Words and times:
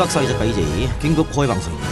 이박사의 0.00 0.28
작가 0.28 0.46
이재희 0.46 0.88
긴급 0.98 1.26
호해 1.36 1.46
방송입니다. 1.46 1.88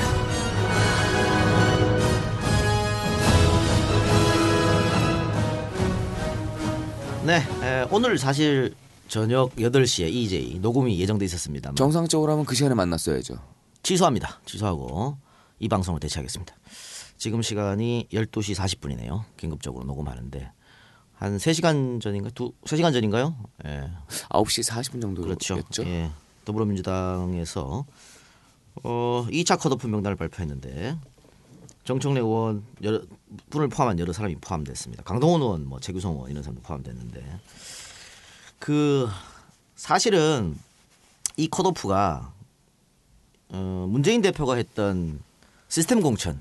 네, 7.27 7.43
에, 7.63 7.87
오늘 7.91 8.17
사실 8.17 8.75
저녁 9.09 9.55
8시에 9.57 10.11
이재희 10.11 10.59
녹음이 10.59 10.99
예정돼 10.99 11.27
있었습니다. 11.27 11.75
정상적으로 11.75 12.33
하면 12.33 12.47
그 12.47 12.55
시간에 12.55 12.75
만났어야죠. 12.75 13.35
취소합니다. 13.83 14.41
취소하고 14.47 15.19
이 15.59 15.69
방송을 15.69 16.01
대체하겠습니다. 16.01 16.55
지금 17.19 17.43
시간이 17.43 18.09
12시 18.11 18.55
40분이네요. 18.57 19.25
긴급적으로 19.37 19.85
녹음하는데 19.85 20.51
한 21.13 21.37
3시간 21.37 22.01
전인가? 22.01 22.31
두 22.31 22.53
3시간 22.65 22.95
전인가요? 22.95 23.37
예. 23.67 23.91
9시 24.31 24.67
40분 24.67 25.03
정도였죠. 25.03 25.57
그렇죠. 25.57 25.83
예. 25.85 26.11
더불어민주당에서 26.49 27.85
어, 28.83 29.27
2차 29.31 29.61
컷오프 29.61 29.87
명단을 29.87 30.17
발표했는데 30.17 30.99
정청래 31.85 32.21
의원 32.21 32.65
여러 32.83 33.01
분을 33.51 33.69
포함한 33.69 33.99
여러 33.99 34.13
사람이 34.13 34.37
포함됐습니다. 34.37 35.03
강동원 35.05 35.43
의원, 35.43 35.67
뭐 35.67 35.81
최규성 35.81 36.15
의원 36.15 36.31
이런 36.31 36.43
사람도 36.43 36.63
포함됐는데 36.63 37.41
그 38.59 39.09
사실은 39.77 40.59
이 41.37 41.49
컷오프가 41.49 42.33
어, 43.51 43.87
문재인 43.89 44.23
대표가 44.23 44.57
했던 44.57 45.21
시스템 45.69 46.01
공천 46.01 46.41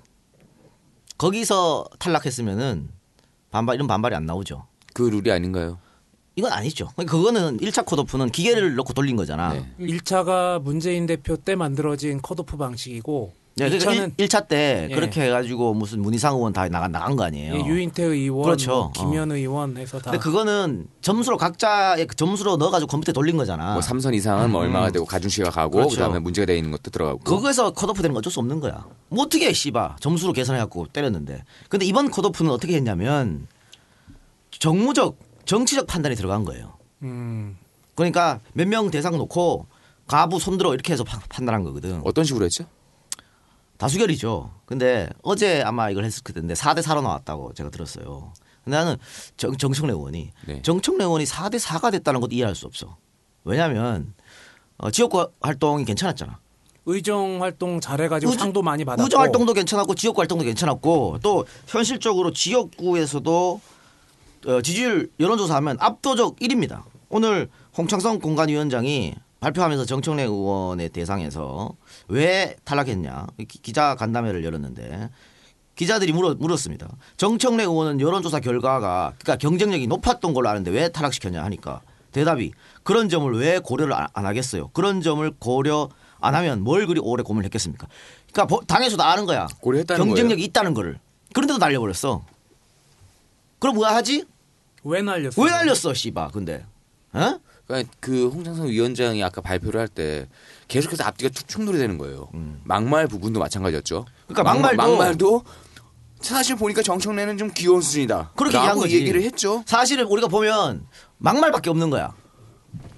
거기서 1.17 1.87
탈락했으면은 1.99 2.89
반발 3.51 3.75
이런 3.75 3.87
반발이 3.87 4.15
안 4.15 4.25
나오죠. 4.25 4.67
그 4.93 5.03
룰이 5.03 5.31
아닌가요? 5.31 5.79
이건 6.37 6.51
아니죠. 6.51 6.89
그거는 6.95 7.57
1차 7.57 7.83
컷오프는 7.83 8.29
기계를 8.29 8.75
넣고 8.75 8.93
돌린 8.93 9.15
거잖아. 9.15 9.53
네. 9.53 9.65
1차가 9.79 10.61
문재인 10.61 11.07
대표 11.07 11.35
때 11.35 11.55
만들어진 11.55 12.21
컷오프 12.21 12.57
방식이고 12.57 13.33
네, 13.55 13.69
그러니까 13.69 13.91
2차는 13.91 14.11
1, 14.17 14.29
차때 14.29 14.87
예. 14.91 14.93
그렇게 14.93 15.23
해가지고 15.23 15.73
무슨 15.73 15.99
문희상 15.99 16.35
의원 16.35 16.53
다 16.53 16.69
나간 16.69 16.91
나간 16.91 17.15
거 17.15 17.23
아니에요. 17.23 17.55
예, 17.55 17.65
유인태 17.65 18.03
의원, 18.03 18.43
그렇죠. 18.43 18.71
뭐 18.71 18.91
김현 18.91 19.31
의원 19.31 19.75
해서 19.77 19.97
다 19.97 20.11
근데 20.11 20.19
그거는 20.19 20.85
점수로 21.01 21.37
각자의 21.37 22.05
그 22.05 22.15
점수로 22.15 22.57
넣어가지고 22.57 22.87
컴퓨터에 22.87 23.13
돌린 23.13 23.35
거잖아. 23.35 23.73
뭐 23.73 23.81
삼선 23.81 24.13
이상은 24.13 24.51
뭐 24.51 24.61
얼마가 24.61 24.91
되고 24.91 25.05
가중치가 25.05 25.49
가고 25.49 25.71
그렇죠. 25.71 25.95
그다음에 25.95 26.19
문제가 26.19 26.45
돼 26.45 26.55
있는 26.55 26.69
것도 26.69 26.91
들어가고. 26.91 27.21
거기서 27.21 27.71
컷오프 27.71 28.03
되는 28.03 28.13
건 28.13 28.19
어쩔 28.19 28.31
수 28.31 28.39
없는 28.39 28.59
거야. 28.59 28.85
뭐 29.09 29.23
어떻게 29.23 29.47
해, 29.47 29.53
씨바 29.53 29.95
점수로 30.01 30.33
계산해갖고 30.33 30.89
때렸는데. 30.93 31.43
근데 31.67 31.87
이번 31.87 32.11
컷오프는 32.11 32.51
어떻게 32.51 32.75
했냐면 32.75 33.47
정무적 34.51 35.26
정치적 35.47 35.87
판단이 35.87 36.15
들어간 36.15 36.43
거예요. 36.45 36.77
음, 37.01 37.57
그러니까 37.95 38.39
몇 38.53 38.67
명 38.67 38.91
대상 38.91 39.17
놓고 39.17 39.65
가부 40.05 40.39
손들어 40.39 40.73
이렇게 40.73 40.93
해서 40.93 41.03
파- 41.03 41.19
판단한 41.29 41.63
거거든. 41.63 42.01
어떤 42.05 42.23
식으로 42.23 42.45
했죠? 42.45 42.65
다수결이죠. 43.77 44.51
근데 44.65 45.07
어제 45.23 45.61
아마 45.61 45.89
이걸 45.89 46.03
했을 46.05 46.23
텐데 46.23 46.53
4대 46.53 46.81
4로 46.81 47.01
나왔다고 47.03 47.53
제가 47.53 47.69
들었어요. 47.69 48.33
근데 48.63 48.77
나는 48.77 48.97
정, 49.37 49.55
정청래 49.55 49.93
의원이 49.93 50.31
네. 50.47 50.61
정청래 50.61 51.03
의원이 51.03 51.25
4대 51.25 51.59
4가 51.59 51.91
됐다는 51.91 52.19
것도 52.19 52.35
이해할 52.35 52.55
수 52.55 52.65
없어. 52.65 52.97
왜냐하면 53.43 54.13
어, 54.77 54.91
지역 54.91 55.11
활동이 55.41 55.85
괜찮았잖아. 55.85 56.39
의정 56.85 57.41
활동 57.43 57.79
잘해가지고 57.79 58.31
의정- 58.31 58.45
상도 58.47 58.61
많이 58.61 58.83
받았고 58.85 59.05
우정 59.05 59.21
활동도 59.21 59.53
괜찮았고 59.53 59.93
지역 59.95 60.17
활동도 60.17 60.43
괜찮았고 60.45 61.19
또 61.21 61.45
현실적으로 61.67 62.31
지역구에서도 62.31 63.61
어, 64.45 64.61
지지율 64.61 65.09
여론조사하면 65.19 65.77
압도적 65.79 66.37
1위입니다. 66.37 66.83
오늘 67.09 67.49
홍창성 67.77 68.19
공간위원장이 68.19 69.13
발표하면서 69.39 69.85
정청래 69.85 70.23
의원의 70.23 70.89
대상에서 70.89 71.71
왜 72.07 72.55
탈락했냐 72.63 73.27
기- 73.47 73.61
기자 73.61 73.95
간담회를 73.95 74.43
열었는데 74.43 75.09
기자들이 75.75 76.11
물었, 76.11 76.37
물었습니다. 76.39 76.87
정청래 77.17 77.63
의원은 77.63 78.01
여론조사 78.01 78.39
결과가 78.39 79.13
그러니까 79.19 79.35
경쟁력이 79.37 79.87
높았던 79.87 80.33
걸로 80.33 80.49
아는데 80.49 80.71
왜 80.71 80.89
탈락시켰냐 80.89 81.43
하니까 81.43 81.81
대답이 82.11 82.51
그런 82.83 83.09
점을 83.09 83.31
왜 83.37 83.59
고려를 83.59 83.93
안, 83.93 84.07
안 84.13 84.25
하겠어요. 84.25 84.69
그런 84.69 85.01
점을 85.01 85.29
고려 85.39 85.89
안 86.19 86.33
하면 86.33 86.61
뭘 86.63 86.87
그리 86.87 86.99
오래 86.99 87.21
고민을 87.21 87.45
했겠습니까? 87.45 87.87
그러니까 88.31 88.45
보- 88.55 88.65
당에서도 88.65 89.03
아는 89.03 89.25
거야. 89.27 89.47
고려했다는 89.61 90.03
경쟁력이 90.07 90.43
있다는 90.45 90.73
거를. 90.73 90.99
그런데도 91.35 91.59
날려버렸어. 91.59 92.25
그럼 93.59 93.75
뭐 93.75 93.87
하지? 93.87 94.25
왜 94.83 95.01
날렸어요? 95.01 95.43
왜 95.45 95.51
날렸어, 95.51 95.93
씨바. 95.93 96.29
근데. 96.29 96.65
어? 97.13 97.39
그러니까 97.65 97.91
그 97.99 98.29
홍창성 98.29 98.67
위원장이 98.67 99.21
아까 99.23 99.41
발표를 99.41 99.79
할 99.81 99.87
때 99.89 100.27
계속해서 100.67 101.03
앞뒤가 101.03 101.29
툭 101.33 101.47
충돌이 101.47 101.77
되는 101.77 101.97
거예요. 101.97 102.29
막말 102.63 103.07
부분도 103.07 103.39
마찬가지였죠. 103.39 104.05
음. 104.07 104.13
그러니까 104.27 104.43
막말- 104.43 104.75
막말도- 104.77 104.77
막말도 104.97 105.43
사실 106.21 106.55
보니까 106.55 106.81
정청래는 106.81 107.37
좀 107.37 107.51
귀여운 107.53 107.81
수준이다. 107.81 108.31
그렇게 108.35 108.55
얘기한 108.57 108.67
라고 108.69 108.81
거지. 108.81 108.95
얘기를 108.95 109.21
했죠. 109.21 109.63
사실은 109.65 110.05
우리가 110.05 110.27
보면 110.27 110.85
막말밖에 111.17 111.69
없는 111.69 111.89
거야. 111.89 112.13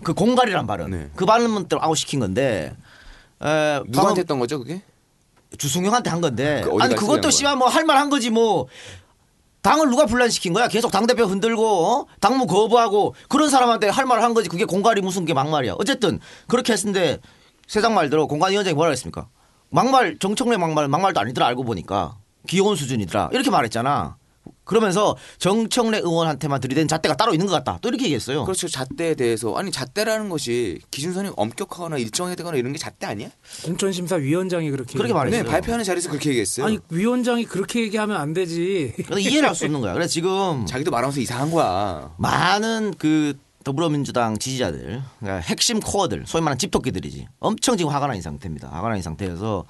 그 0.03 0.13
공갈이란 0.13 0.67
발언. 0.67 0.91
네. 0.91 1.09
그 1.15 1.25
발언만 1.25 1.67
또 1.67 1.81
아웃시킨 1.81 2.19
건데. 2.19 2.75
에, 3.41 3.79
누구한테 3.87 4.21
했던 4.21 4.39
거죠, 4.39 4.59
그게? 4.59 4.81
주승용한테 5.57 6.09
한 6.09 6.21
건데. 6.21 6.61
그 6.63 6.71
아니 6.79 6.95
그것도 6.95 7.29
씨발 7.31 7.55
뭐 7.55 7.67
할 7.69 7.83
말 7.85 7.97
한 7.97 8.09
거지 8.09 8.29
뭐. 8.29 8.67
당을 9.61 9.89
누가 9.89 10.05
분란시킨 10.05 10.53
거야? 10.53 10.67
계속 10.67 10.91
당대표 10.91 11.25
흔들고 11.25 11.65
어? 11.85 12.05
당무 12.19 12.47
거부하고 12.47 13.15
그런 13.27 13.49
사람한테 13.49 13.89
할 13.89 14.05
말을 14.05 14.23
한 14.23 14.33
거지. 14.33 14.49
그게 14.49 14.65
공갈이 14.65 15.01
무슨 15.01 15.25
게 15.25 15.33
막말이야. 15.33 15.75
어쨌든 15.77 16.19
그렇게 16.47 16.73
했는데 16.73 17.19
세상 17.67 17.93
말대로 17.93 18.27
공관위원장이 18.27 18.73
뭐라 18.73 18.91
했습니까? 18.91 19.27
막말 19.69 20.17
정청래 20.19 20.57
막말 20.57 20.87
막말도 20.87 21.19
아니더라 21.19 21.47
알고 21.47 21.63
보니까 21.63 22.17
귀여운 22.47 22.75
수준이더라 22.75 23.29
이렇게 23.33 23.49
말했잖아. 23.49 24.17
그러면서 24.69 25.17
정청래 25.39 25.97
의원한테만 25.97 26.61
들이댄 26.61 26.87
잣대가 26.87 27.15
따로 27.17 27.33
있는 27.33 27.47
것 27.47 27.53
같다. 27.53 27.79
또 27.81 27.89
이렇게 27.89 28.03
얘기했어요. 28.05 28.45
그렇죠. 28.45 28.67
잣대에 28.67 29.15
대해서 29.15 29.55
아니 29.55 29.71
잣대라는 29.71 30.29
것이 30.29 30.79
기준선이 30.91 31.31
엄격하거나 31.35 31.97
일정하거나 31.97 32.55
이런 32.55 32.71
게 32.71 32.77
잣대 32.77 33.07
아니야? 33.07 33.29
공천심사위원장이 33.65 34.69
그렇게 34.69 34.93
그렇게 34.93 35.09
얘기했어요. 35.09 35.23
네, 35.31 35.37
말했어요. 35.37 35.51
발표하는 35.51 35.83
자리에서 35.85 36.09
그렇게 36.09 36.29
얘기했어요. 36.29 36.67
아니 36.67 36.77
위원장이 36.89 37.45
그렇게 37.45 37.81
얘기하면 37.81 38.15
안 38.17 38.33
되지. 38.33 38.93
이해를 39.19 39.49
할 39.49 39.55
수 39.55 39.65
없는 39.65 39.81
거야. 39.81 39.93
그래서 39.93 40.09
지금 40.09 40.65
자기도 40.67 40.91
말하면서 40.91 41.19
이상한 41.19 41.49
거야. 41.51 42.13
많은 42.17 42.93
그 42.97 43.33
더불어민주당 43.63 44.37
지지자들, 44.37 45.01
그러니까 45.19 45.41
핵심 45.45 45.79
코어들, 45.79 46.23
소위 46.27 46.41
말하는 46.41 46.57
집토끼들이지. 46.59 47.27
엄청 47.39 47.75
지금 47.75 47.91
화가 47.91 48.07
난 48.07 48.21
상태입니다. 48.21 48.69
화가 48.69 48.89
난 48.89 49.01
상태여서 49.01 49.65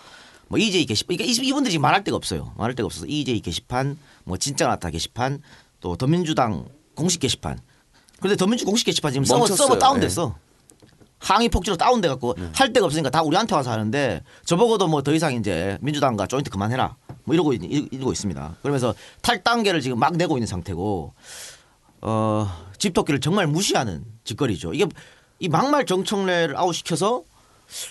뭐 0.47 0.59
EJ 0.59 0.85
게시판, 0.85 1.17
그러니까 1.17 1.41
이- 1.43 1.47
이분들이 1.47 1.71
지금 1.71 1.81
말할 1.83 2.03
데가 2.03 2.15
없어요. 2.17 2.53
말할 2.57 2.75
데가 2.75 2.85
없어서 2.85 3.05
EJ 3.07 3.39
게시판, 3.41 3.97
뭐 4.29 4.37
진짜 4.37 4.67
나타 4.67 4.91
게시판, 4.91 5.41
또 5.79 5.95
더민주당 5.97 6.65
공식 6.95 7.19
게시판. 7.19 7.59
그런데 8.19 8.37
더민주 8.37 8.63
공식 8.63 8.85
게시판 8.85 9.11
지금 9.11 9.25
서버. 9.25 9.47
서버 9.47 9.77
다운됐어. 9.79 10.35
항의 11.17 11.49
폭주로 11.49 11.75
다운돼 11.75 12.07
갖고 12.07 12.35
할 12.53 12.71
데가 12.71 12.85
없으니까 12.85 13.09
다 13.09 13.23
우리한테 13.23 13.53
와서 13.55 13.71
하는데 13.71 14.21
저보고도 14.45 14.87
뭐 14.87 15.01
더 15.01 15.13
이상 15.13 15.33
이제 15.33 15.77
민주당과 15.81 16.27
조인트 16.27 16.49
그만해라 16.49 16.95
뭐 17.25 17.33
이러고 17.33 17.51
있, 17.53 17.59
이러고 17.91 18.11
있습니다. 18.13 18.55
그러면서 18.61 18.93
탈당계를 19.21 19.81
지금 19.81 19.99
막 19.99 20.15
내고 20.15 20.37
있는 20.37 20.47
상태고 20.47 21.13
어 22.01 22.49
집토끼를 22.77 23.19
정말 23.19 23.47
무시하는 23.47 24.05
짓거리죠. 24.23 24.73
이게 24.73 24.85
이 25.39 25.49
막말 25.49 25.85
정청래를 25.85 26.55
아웃시켜서 26.55 27.23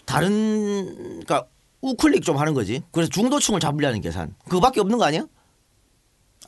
다른 0.06 0.94
그러니까 1.26 1.44
우클릭 1.82 2.22
좀 2.24 2.38
하는 2.38 2.54
거지. 2.54 2.82
그래서 2.92 3.10
중도층을 3.10 3.60
잡으려는 3.60 4.00
계산. 4.00 4.34
그거밖에 4.44 4.80
없는 4.80 4.96
거 4.98 5.04
아니야? 5.04 5.26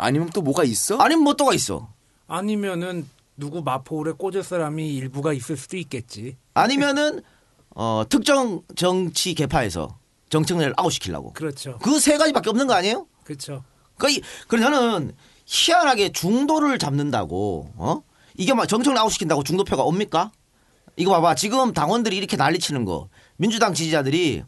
아니면 0.01 0.31
또 0.35 0.41
뭐가 0.43 0.65
있어? 0.65 0.97
아니면 0.99 1.25
뭐 1.25 1.35
또가 1.35 1.53
있어. 1.55 1.89
아니면은 2.27 3.09
누구 3.37 3.63
마포울에 3.63 4.13
꽂을 4.13 4.43
사람이 4.43 4.95
일부가 4.97 5.33
있을 5.33 5.57
수도 5.57 5.77
있겠지. 5.77 6.37
아니면은 6.55 7.23
어 7.75 8.05
특정 8.09 8.63
정치 8.77 9.35
개파에서 9.35 9.99
정청래를 10.31 10.75
아웃시키려고. 10.77 11.33
그렇죠. 11.33 11.79
그 11.79 11.99
세 12.01 12.19
가지밖에 12.19 12.51
없는 12.51 12.67
거 12.67 12.75
아니에요? 12.75 13.07
그렇죠. 13.25 13.63
그러니까 13.97 14.19
이- 14.21 14.23
그래서 14.49 14.71
저는 14.71 15.13
희한하게 15.47 16.13
중도를 16.13 16.79
잡는다고 16.79 17.73
어 17.77 18.03
이게 18.37 18.55
막 18.55 18.67
정청래 18.67 18.99
아웃시킨다고 19.01 19.43
중도표가 19.43 19.83
옵니까? 19.83 20.31
이거 20.97 21.13
봐봐 21.13 21.35
지금 21.35 21.73
당원들이 21.73 22.17
이렇게 22.17 22.37
난리치는 22.37 22.85
거 22.85 23.09
민주당 23.37 23.75
지지자들이 23.75 24.45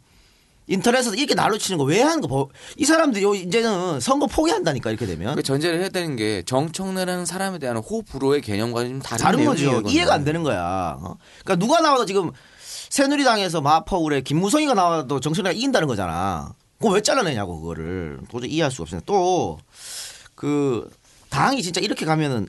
인터넷에서 0.73 1.15
이렇게 1.15 1.35
난리치는 1.35 1.79
거 1.79 1.85
왜 1.85 2.01
하는 2.03 2.21
거? 2.21 2.29
봐. 2.47 2.53
이 2.77 2.85
사람들이 2.85 3.25
요 3.25 3.35
이제는 3.35 4.01
선거 4.01 4.27
포기한다니까 4.27 4.91
이렇게 4.91 5.07
되면 5.07 5.35
그 5.35 5.43
전제를 5.43 5.81
해야 5.81 5.89
되는 5.89 6.17
게 6.17 6.43
정청래라는 6.47 7.27
사람에 7.27 7.59
대한 7.59 7.77
호불호의 7.77 8.41
개념과는 8.43 8.91
좀 8.91 9.01
다른, 9.01 9.23
다른 9.25 9.45
거죠. 9.45 9.83
이해가 9.87 10.15
안 10.15 10.25
되는 10.25 10.43
거야. 10.43 10.99
어? 11.01 11.17
그러니까 11.45 11.57
누가 11.65 11.81
나와도 11.81 12.07
지금 12.07 12.31
새누리당에서 12.89 13.61
마파울에 13.61 14.21
김무성이가 14.23 14.75
나와도 14.75 15.21
정청래가 15.21 15.53
이긴다는 15.53 15.89
거잖아. 15.89 16.55
그거 16.79 16.95
왜 16.95 17.01
잘라내냐고 17.01 17.61
그거를 17.61 18.19
도저히 18.29 18.51
이해할 18.51 18.71
수가 18.71 18.83
없습니다. 18.83 19.05
또 19.07 19.59
그 20.35 20.91
당이 21.31 21.63
진짜 21.63 21.81
이렇게 21.81 22.05
가면은 22.05 22.49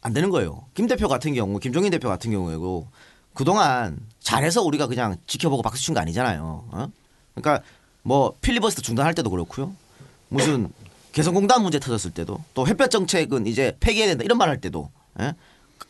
안 0.00 0.12
되는 0.12 0.30
거예요. 0.30 0.64
김 0.74 0.86
대표 0.86 1.08
같은 1.08 1.34
경우, 1.34 1.58
김종인 1.58 1.90
대표 1.90 2.08
같은 2.08 2.30
경우에도 2.30 2.88
그동안 3.34 3.98
잘해서 4.20 4.62
우리가 4.62 4.86
그냥 4.86 5.16
지켜보고 5.26 5.62
박수 5.62 5.82
친 5.84 5.94
거 5.94 6.00
아니잖아요. 6.00 6.68
어? 6.72 6.88
그러니까 7.40 7.64
뭐 8.02 8.34
필리버스터 8.40 8.82
중단할 8.82 9.14
때도 9.14 9.30
그렇고요. 9.30 9.74
무슨 10.28 10.70
개성공단 11.12 11.62
문제 11.62 11.78
터졌을 11.80 12.10
때도 12.10 12.42
또 12.54 12.66
햇볕 12.66 12.90
정책은 12.90 13.46
이제 13.46 13.76
폐기해야 13.80 14.08
된다 14.08 14.24
이런 14.24 14.38
말 14.38 14.48
할 14.48 14.60
때도 14.60 14.90
예? 15.20 15.34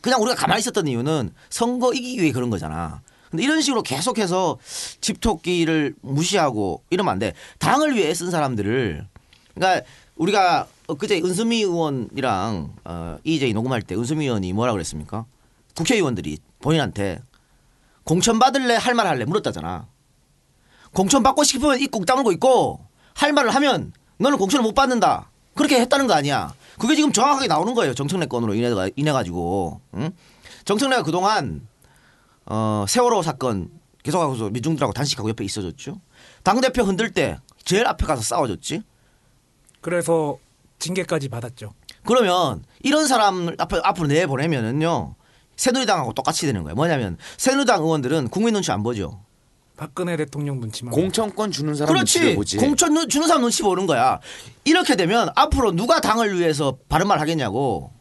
그냥 0.01 0.21
우리가 0.21 0.35
가만히 0.35 0.59
있었던 0.59 0.87
이유는 0.87 1.31
선거 1.49 1.93
이기기 1.93 2.21
위해 2.21 2.31
그런 2.31 2.49
거잖아. 2.49 3.01
근데 3.29 3.43
이런 3.43 3.61
식으로 3.61 3.83
계속해서 3.83 4.57
집토끼를 5.01 5.95
무시하고 6.01 6.83
이러면 6.89 7.11
안 7.11 7.19
돼. 7.19 7.33
당을 7.59 7.95
위해 7.95 8.13
쓴 8.13 8.31
사람들을 8.31 9.05
그러니까 9.53 9.85
우리가 10.15 10.67
그제 10.97 11.17
은수미 11.23 11.57
의원이랑 11.61 12.73
어, 12.85 13.17
EJ 13.23 13.53
녹음할 13.53 13.81
때 13.83 13.95
은수미 13.95 14.25
의원이 14.25 14.53
뭐라 14.53 14.71
그랬습니까? 14.73 15.25
국회의원들이 15.75 16.39
본인한테 16.61 17.19
공천 18.03 18.39
받을래 18.39 18.75
할 18.75 18.95
말 18.95 19.05
할래 19.05 19.25
물었다잖아. 19.25 19.85
공천 20.93 21.23
받고 21.23 21.43
싶으면 21.43 21.79
입국 21.79 22.05
다물고 22.05 22.31
있고 22.33 22.85
할 23.13 23.33
말을 23.33 23.53
하면 23.55 23.93
너는 24.17 24.37
공천을 24.37 24.63
못 24.63 24.73
받는다. 24.73 25.31
그렇게 25.55 25.79
했다는 25.81 26.07
거 26.07 26.13
아니야. 26.13 26.53
그게 26.77 26.95
지금 26.95 27.11
정확하게 27.11 27.47
나오는 27.47 27.73
거예요. 27.73 27.93
정청래 27.93 28.27
건으로 28.27 28.53
인해, 28.53 28.69
인해 28.95 29.11
가지고. 29.11 29.81
응? 29.95 30.11
정청래가 30.65 31.03
그동안 31.03 31.67
어, 32.45 32.85
세월호 32.87 33.21
사건 33.21 33.69
계속하고서 34.03 34.49
민중들하고 34.49 34.93
단식하고 34.93 35.29
옆에 35.29 35.43
있어줬죠. 35.43 35.99
당대표 36.43 36.83
흔들 36.83 37.11
때 37.11 37.37
제일 37.63 37.85
앞에 37.85 38.05
가서 38.05 38.21
싸워줬지. 38.21 38.81
그래서 39.81 40.37
징계까지 40.79 41.29
받았죠. 41.29 41.73
그러면 42.05 42.63
이런 42.81 43.07
사람을 43.07 43.55
앞으로, 43.59 43.81
앞으로 43.83 44.07
내보내면은요. 44.07 45.15
새누리당하고 45.57 46.13
똑같이 46.13 46.45
되는 46.45 46.63
거예요. 46.63 46.75
뭐냐면 46.75 47.17
새누리당 47.37 47.83
의원들은 47.83 48.29
국민 48.29 48.53
눈치 48.53 48.71
안 48.71 48.81
보죠. 48.81 49.21
박근혜 49.79 50.17
대통령 50.17 50.59
눈치만 50.59 50.93
공천권 50.93 51.51
주는 51.51 51.73
사람 51.73 51.93
그렇지. 51.93 52.35
보지. 52.35 52.57
공천 52.57 52.93
눈- 52.93 53.07
주는 53.07 53.25
사람 53.27 53.41
눈치 53.43 53.63
보는 53.63 53.87
거야. 53.87 54.19
이렇게 54.65 54.97
되면 54.97 55.29
앞으로 55.35 55.71
누가 55.71 56.01
당을 56.01 56.37
위해서 56.37 56.77
바른 56.89 57.07
말 57.07 57.21
하겠냐고. 57.21 57.93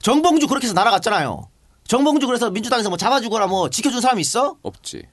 정봉주 0.00 0.48
그렇게 0.48 0.66
해서 0.66 0.74
날아갔잖아요. 0.74 1.48
정봉주 1.86 2.26
그래서 2.26 2.50
민주당에서 2.50 2.88
뭐 2.88 2.98
잡아주거나 2.98 3.46
뭐 3.46 3.70
지켜준 3.70 4.00
사람이 4.00 4.20
있어? 4.20 4.56
없지. 4.62 5.04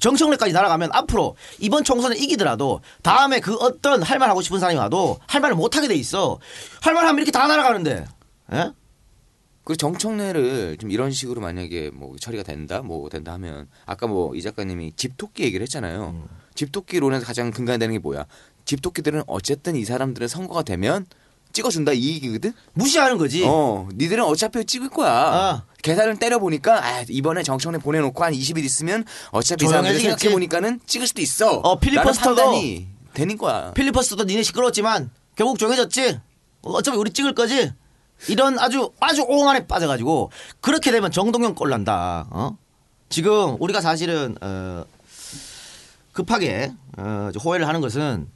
정청래까지 0.00 0.54
날아가면 0.54 0.88
앞으로 0.94 1.36
이번 1.60 1.84
총선에 1.84 2.16
이기더라도 2.16 2.80
다음에 3.02 3.38
그 3.38 3.54
어떤 3.56 4.02
할 4.02 4.18
말 4.18 4.30
하고 4.30 4.40
싶은 4.40 4.58
사람이 4.58 4.78
와도 4.78 5.18
할 5.26 5.42
말을 5.42 5.54
못 5.54 5.76
하게 5.76 5.86
돼 5.86 5.94
있어. 5.96 6.38
할 6.80 6.94
말 6.94 7.04
하면 7.06 7.18
이렇게 7.18 7.30
다 7.30 7.46
날아가는데. 7.46 8.06
예? 8.54 8.72
그 9.64 9.76
정청래를 9.76 10.76
좀 10.80 10.90
이런 10.90 11.12
식으로 11.12 11.40
만약에 11.40 11.90
뭐 11.94 12.16
처리가 12.18 12.42
된다, 12.42 12.82
뭐 12.82 13.08
된다 13.08 13.32
하면 13.34 13.68
아까 13.86 14.06
뭐 14.06 14.34
이 14.34 14.42
작가님이 14.42 14.92
집토끼 14.96 15.44
얘기를 15.44 15.62
했잖아요. 15.62 16.10
음. 16.16 16.24
집토끼론에서 16.54 17.24
가장 17.24 17.50
근간되는 17.50 17.92
게 17.94 17.98
뭐야? 17.98 18.26
집토끼들은 18.64 19.22
어쨌든 19.26 19.76
이 19.76 19.84
사람들은 19.84 20.28
선거가 20.28 20.62
되면 20.62 21.06
찍어준다 21.52 21.92
이 21.92 22.14
얘기거든. 22.14 22.52
무시하는 22.72 23.18
거지. 23.18 23.44
어, 23.46 23.88
니들은 23.94 24.24
어차피 24.24 24.64
찍을 24.64 24.88
거야. 24.88 25.10
아. 25.12 25.64
계산을 25.82 26.16
때려 26.18 26.38
보니까 26.38 26.84
아, 26.84 27.04
이번에 27.08 27.42
정청래 27.42 27.78
보내놓고 27.78 28.24
한 28.24 28.32
20일 28.32 28.64
있으면 28.64 29.04
어차피 29.30 29.64
이 29.64 29.68
사람들이 29.68 29.94
조용해지겠지. 29.94 30.20
생각해 30.20 30.32
보니까는 30.32 30.80
찍을 30.86 31.06
수도 31.06 31.20
있어. 31.20 31.58
어, 31.58 31.78
판단이 31.78 32.86
되는 33.14 33.36
거야. 33.36 33.72
필리퍼스도 33.74 34.24
니네 34.24 34.42
시끄러웠지만 34.44 35.10
결국 35.36 35.58
조용해졌지. 35.58 36.20
어차피 36.62 36.96
우리 36.96 37.10
찍을 37.10 37.34
거지. 37.34 37.70
이런 38.28 38.58
아주 38.58 38.92
아주 39.00 39.22
옹안에 39.22 39.66
빠져가지고 39.66 40.30
그렇게 40.60 40.90
되면 40.90 41.10
정동영 41.10 41.54
꼴 41.54 41.70
난다. 41.70 42.26
어? 42.30 42.56
지금 43.08 43.56
우리가 43.60 43.80
사실은 43.80 44.36
어, 44.40 44.84
급하게 46.12 46.72
어, 46.96 47.30
호해를 47.42 47.66
하는 47.66 47.80
것은 47.80 48.28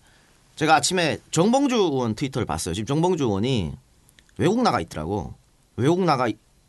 제가 0.56 0.74
아침에 0.74 1.18
정봉주 1.30 1.74
의원 1.76 2.14
트위터를 2.14 2.46
봤어요. 2.46 2.74
지금 2.74 2.86
정봉주 2.86 3.24
의원이 3.24 3.72
외국 4.38 4.62
나가 4.62 4.80
있더라고. 4.80 5.34
외국 5.76 6.02
나가 6.04 6.28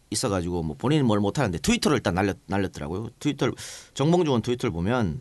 있어가지고 0.10 0.64
뭐 0.64 0.76
본인은 0.78 1.06
뭘 1.06 1.20
못하는데 1.20 1.58
트위터를 1.60 1.98
일단 1.98 2.14
날렸, 2.14 2.38
날렸더라고요. 2.46 3.10
트위터를 3.20 3.54
정봉주 3.94 4.30
의원 4.30 4.42
트위터를 4.42 4.72
보면 4.72 5.20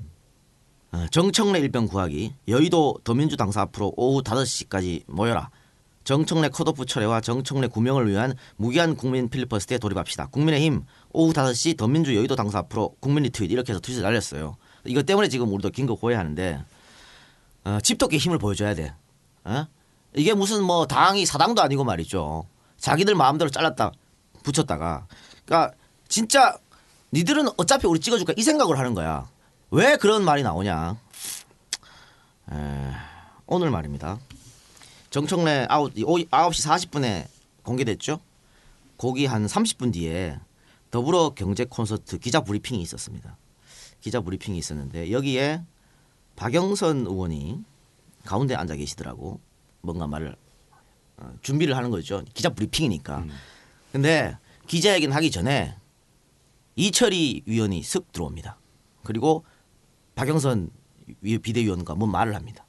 어, 0.92 1.06
정청래 1.10 1.58
일병 1.60 1.86
구하기 1.86 2.34
여의도 2.48 2.98
더민주 3.04 3.36
당사 3.36 3.62
앞으로 3.62 3.92
오후 3.96 4.22
5시까지 4.22 5.02
모여라. 5.06 5.50
정청래 6.06 6.50
컷오프 6.50 6.86
철회와 6.86 7.20
정청래 7.20 7.66
구명을 7.66 8.08
위한 8.08 8.32
무기한 8.54 8.94
국민 8.94 9.28
필리버스터에 9.28 9.78
돌입합시다. 9.78 10.26
국민의힘 10.28 10.84
오후 11.10 11.32
5시 11.32 11.76
더민주 11.76 12.14
여의도 12.14 12.36
당사 12.36 12.58
앞으로 12.58 12.94
국민 13.00 13.24
리트윗 13.24 13.50
이렇게 13.50 13.72
해서 13.72 13.80
트윗을 13.80 14.04
날렸어요. 14.04 14.56
이것 14.84 15.04
때문에 15.04 15.28
지금 15.28 15.52
우리도 15.52 15.70
긴급 15.70 16.00
고해하는데 16.00 16.64
어, 17.64 17.78
집토끼 17.82 18.18
힘을 18.18 18.38
보여줘야 18.38 18.76
돼. 18.76 18.94
어? 19.42 19.66
이게 20.14 20.32
무슨 20.32 20.62
뭐 20.62 20.86
당이 20.86 21.26
사당도 21.26 21.60
아니고 21.60 21.82
말이죠. 21.82 22.46
자기들 22.78 23.16
마음대로 23.16 23.50
잘랐다 23.50 23.90
붙였다가 24.44 25.08
그러니까 25.44 25.74
진짜 26.06 26.56
니들은 27.12 27.48
어차피 27.56 27.88
우리 27.88 27.98
찍어줄까 27.98 28.32
이 28.36 28.44
생각을 28.44 28.78
하는 28.78 28.94
거야. 28.94 29.28
왜 29.72 29.96
그런 29.96 30.24
말이 30.24 30.44
나오냐? 30.44 30.96
에, 32.52 32.92
오늘 33.46 33.70
말입니다. 33.72 34.20
정청래 35.20 35.64
아웃 35.70 35.94
9시 35.94 36.28
40분에 36.28 37.26
공개됐죠. 37.62 38.20
거기 38.98 39.24
한 39.24 39.46
30분 39.46 39.90
뒤에 39.94 40.38
더불어 40.90 41.30
경제 41.30 41.64
콘서트 41.64 42.18
기자 42.18 42.42
브리핑이 42.42 42.82
있었습니다. 42.82 43.38
기자 44.02 44.20
브리핑이 44.20 44.58
있었는데 44.58 45.10
여기에 45.12 45.62
박영선 46.36 47.06
의원이 47.06 47.64
가운데 48.26 48.54
앉아 48.56 48.76
계시더라고. 48.76 49.40
뭔가 49.80 50.06
말을 50.06 50.36
어, 51.16 51.34
준비를 51.40 51.74
하는 51.78 51.88
거죠. 51.90 52.22
기자 52.34 52.50
브리핑이니까. 52.50 53.24
근데 53.92 54.36
기자회견 54.66 55.12
하기 55.12 55.30
전에 55.30 55.78
이철희 56.74 57.44
위원이 57.46 57.82
슥 57.84 58.12
들어옵니다. 58.12 58.58
그리고 59.02 59.46
박영선 60.14 60.68
위- 61.22 61.38
비대위원과 61.38 61.94
뭔 61.94 62.10
말을 62.10 62.34
합니다. 62.34 62.66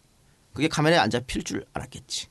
그게 0.53 0.69
카메라에 0.69 0.99
앉아 0.99 1.19
필줄 1.27 1.65
알았겠지. 1.73 2.27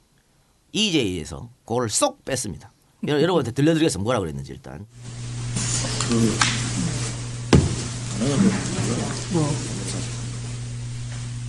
EJ에서 0.80 1.49
그걸 1.64 1.88
쏙 1.88 2.23
뺐습니다. 2.25 2.71
여러- 3.09 3.23
여러분한테 3.23 3.52
들려드리겠습니다. 3.52 4.02
뭐라 4.04 4.21
그랬는지 4.21 4.52
일단. 4.52 4.87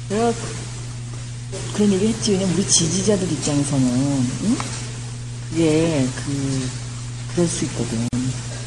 내가 0.10 0.34
그런 1.74 1.92
얘기 1.94 2.08
했지. 2.08 2.32
왜냐면 2.32 2.56
우리 2.56 2.68
지지자들 2.68 3.32
입장에서는, 3.32 3.88
응? 4.44 4.58
그게, 5.50 6.08
그, 6.26 6.70
그럴 7.34 7.48
수 7.48 7.66
있거든. 7.66 8.08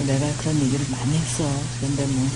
내가 0.07 0.33
그런 0.39 0.61
얘기를 0.63 0.85
많이 0.91 1.17
했어. 1.17 1.45
그런데 1.81 2.07
뭐, 2.07 2.29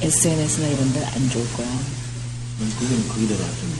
SNS나 0.00 0.66
이런 0.68 0.92
데안 0.92 1.30
좋을 1.30 1.52
거야. 1.52 2.01
그건 2.78 3.08
거기다가 3.08 3.44
좀 3.58 3.72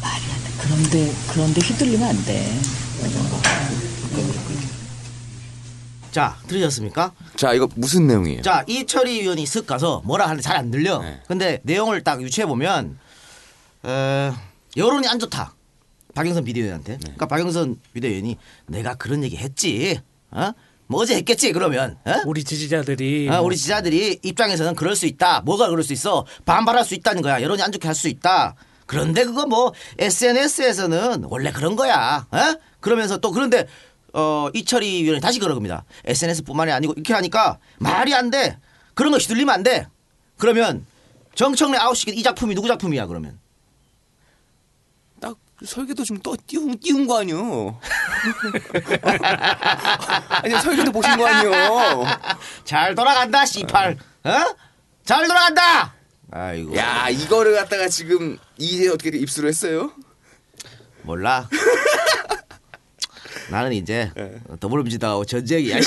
말이 0.00 0.24
안 0.32 0.44
돼. 0.44 0.50
그런데, 0.60 1.12
그런데 1.32 1.60
휘둘리면 1.60 2.08
안 2.08 2.24
돼. 2.24 2.60
자, 6.10 6.38
들으셨습니까? 6.46 7.12
자, 7.36 7.54
이거 7.54 7.68
무슨 7.74 8.06
내용이에요? 8.06 8.42
자, 8.42 8.64
이철희 8.68 9.20
의원이 9.20 9.46
슥 9.46 9.66
가서 9.66 10.02
뭐라 10.04 10.24
하는데 10.26 10.42
잘 10.42 10.56
안 10.56 10.70
들려. 10.70 10.98
네. 11.00 11.22
근데 11.26 11.60
내용을 11.62 12.04
딱 12.04 12.20
유추해 12.22 12.46
보면 12.46 12.98
어, 13.82 14.34
여론이 14.76 15.08
안 15.08 15.18
좋다. 15.18 15.54
박영선 16.14 16.44
비대위원한테. 16.44 16.98
그러니까 16.98 17.26
박영선 17.26 17.76
비대위원이 17.94 18.36
내가 18.66 18.94
그런 18.94 19.24
얘기 19.24 19.38
했지. 19.38 19.98
어? 20.30 20.52
뭐 20.92 21.02
어제 21.02 21.16
했겠지 21.16 21.52
그러면. 21.52 21.96
어? 22.04 22.14
우리 22.26 22.44
지지자들이 22.44 23.28
아, 23.30 23.38
뭐 23.38 23.46
우리 23.46 23.56
지자들이 23.56 24.20
입장에서는 24.22 24.74
그럴 24.76 24.94
수 24.94 25.06
있다. 25.06 25.40
뭐가 25.40 25.68
그럴 25.70 25.82
수 25.82 25.92
있어? 25.94 26.26
반발할 26.44 26.84
수 26.84 26.94
있다는 26.94 27.22
거야. 27.22 27.40
여론이 27.42 27.62
안 27.62 27.72
좋게 27.72 27.88
할 27.88 27.94
수 27.94 28.08
있다. 28.08 28.54
그런데 28.86 29.24
그거 29.24 29.46
뭐 29.46 29.72
SNS에서는 29.98 31.24
원래 31.28 31.50
그런 31.52 31.76
거야. 31.76 32.26
어? 32.30 32.38
그러면서 32.80 33.16
또 33.18 33.30
그런데 33.30 33.66
어 34.12 34.48
이철희 34.52 35.04
위원이 35.04 35.20
다시 35.20 35.38
그런 35.38 35.54
겁니다. 35.54 35.84
SNS뿐만이 36.04 36.70
아니고 36.72 36.92
이렇게 36.94 37.14
하니까 37.14 37.58
말이 37.78 38.14
안 38.14 38.30
돼. 38.30 38.58
그런 38.94 39.12
거 39.12 39.18
휘둘리면 39.18 39.54
안 39.54 39.62
돼. 39.62 39.86
그러면 40.36 40.84
정청래 41.34 41.78
아웃시킨 41.78 42.14
이 42.18 42.22
작품이 42.22 42.54
누구 42.54 42.68
작품이야 42.68 43.06
그러면? 43.06 43.38
딱 45.62 45.68
설계도 45.68 46.04
좀 46.04 46.18
또 46.22 46.36
띄운 46.46 46.78
띄운 46.78 47.06
거 47.06 47.20
아니요? 47.20 47.78
아니 50.28 50.60
설계도 50.60 50.92
보신 50.92 51.16
거 51.16 51.26
아니요? 51.26 52.04
잘 52.64 52.94
돌아간다 52.94 53.44
씨팔. 53.46 53.96
어? 54.24 54.30
잘 55.04 55.26
돌아간다. 55.26 55.94
아이고. 56.30 56.76
야 56.76 57.08
이거를 57.08 57.54
갖다가 57.54 57.88
지금 57.88 58.38
이제 58.58 58.88
어떻게 58.88 59.10
입수를 59.16 59.48
했어요? 59.48 59.92
몰라. 61.02 61.48
나는 63.50 63.72
이제 63.72 64.10
예. 64.18 64.32
더불어민주당하고 64.60 65.24
전쟁이야. 65.24 65.76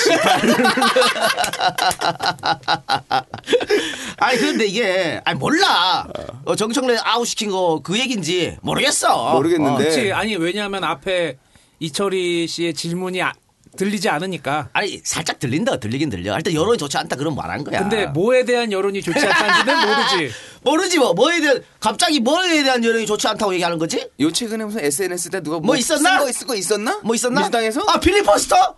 아니 4.18 4.38
그런데 4.38 4.66
이게 4.66 5.20
아니 5.24 5.38
몰라. 5.38 6.06
어, 6.44 6.54
정청래 6.56 6.96
아웃 7.02 7.24
시킨 7.26 7.50
거 7.50 7.80
그 7.82 7.98
얘긴지 7.98 8.56
모르겠어. 8.62 9.32
모르겠는데. 9.34 9.78
그렇지. 9.84 10.12
아니 10.12 10.36
왜냐하면 10.36 10.84
앞에 10.84 11.36
이철희 11.78 12.46
씨의 12.46 12.74
질문이 12.74 13.22
아- 13.22 13.32
들리지 13.76 14.08
않으니까. 14.08 14.68
아니 14.72 15.00
살짝 15.04 15.38
들린다 15.38 15.76
들리긴 15.78 16.10
들려. 16.10 16.32
하여튼 16.32 16.54
여론이 16.54 16.78
좋지 16.78 16.96
않다 16.98 17.16
그런 17.16 17.34
말한 17.36 17.62
거야. 17.64 17.80
근데 17.80 18.06
뭐에 18.06 18.44
대한 18.44 18.72
여론이 18.72 19.02
좋지 19.02 19.18
않다는지는 19.26 19.88
모르지. 19.88 20.34
모르지 20.64 20.98
뭐 20.98 21.12
뭐에 21.14 21.40
대한 21.40 21.62
갑자기 21.78 22.18
뭐에 22.20 22.62
대한 22.64 22.82
여론이 22.84 23.06
좋지 23.06 23.28
않다고 23.28 23.52
얘기하는 23.54 23.78
거지? 23.78 24.08
요 24.20 24.32
최근에 24.32 24.64
무슨 24.64 24.84
SNS 24.84 25.30
때 25.30 25.40
누가 25.42 25.60
뭐 25.60 25.76
있었나? 25.76 26.10
쓴거 26.18 26.30
있을 26.30 26.46
거 26.46 26.54
있었나? 26.56 27.00
뭐 27.04 27.14
있었나? 27.14 27.40
민주당에서? 27.42 27.82
아 27.86 28.00
필리버스터? 28.00 28.76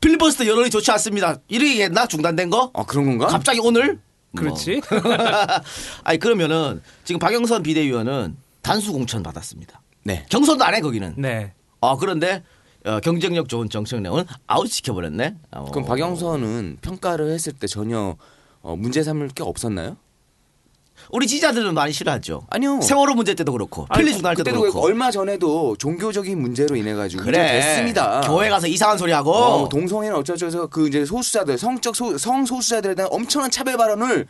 필리버스터 0.00 0.46
여론이 0.46 0.70
좋지 0.70 0.90
않습니다. 0.92 1.36
이렇게 1.48 1.70
얘기했나 1.70 2.06
중단된 2.06 2.50
거? 2.50 2.70
아 2.74 2.84
그런 2.84 3.06
건가? 3.06 3.26
갑자기 3.26 3.60
오늘? 3.62 3.98
그렇지. 4.36 4.80
뭐. 4.90 5.00
아니 6.04 6.18
그러면은 6.18 6.82
지금 7.04 7.18
박영선 7.18 7.62
비대위원은 7.62 8.36
단수 8.62 8.92
공천 8.92 9.22
받았습니다. 9.22 9.80
네. 10.04 10.24
경선도 10.30 10.64
안 10.64 10.74
해 10.74 10.80
거기는. 10.80 11.14
네. 11.18 11.52
아 11.80 11.96
그런데 11.98 12.42
어, 12.84 13.00
경쟁력 13.00 13.48
좋은 13.48 13.68
정청래는 13.68 14.24
아웃 14.46 14.68
시켜버렸네. 14.68 15.36
어. 15.52 15.64
그럼 15.70 15.84
박영선은 15.86 16.78
평가를 16.80 17.30
했을 17.30 17.52
때 17.52 17.66
전혀 17.66 18.16
어, 18.62 18.76
문제 18.76 19.02
삼을 19.02 19.28
게 19.28 19.42
없었나요? 19.42 19.96
우리 21.10 21.26
지지자들은 21.26 21.72
많이 21.72 21.92
싫어하죠. 21.92 22.46
아니요. 22.50 22.80
세월호 22.82 23.14
문제 23.14 23.34
때도 23.34 23.52
그렇고 23.52 23.86
필리 23.94 24.12
중단할 24.12 24.36
때도 24.36 24.60
그렇고. 24.60 24.80
얼마 24.80 25.10
전에도 25.10 25.74
종교적인 25.76 26.38
문제로 26.38 26.76
인해 26.76 26.92
가지고 26.92 27.22
그래. 27.24 27.52
됐습니다. 27.52 28.20
교회 28.20 28.50
가서 28.50 28.66
이상한 28.66 28.98
소리 28.98 29.10
하고. 29.12 29.32
어, 29.32 29.68
동성애는 29.68 30.14
어쩌저쩌서 30.16 30.66
그 30.66 30.88
이제 30.88 31.04
소수자들 31.06 31.56
성적 31.56 31.96
소, 31.96 32.16
성소수자들에 32.18 32.94
대한 32.94 33.08
엄청난 33.12 33.50
차별 33.50 33.78
발언을 33.78 34.26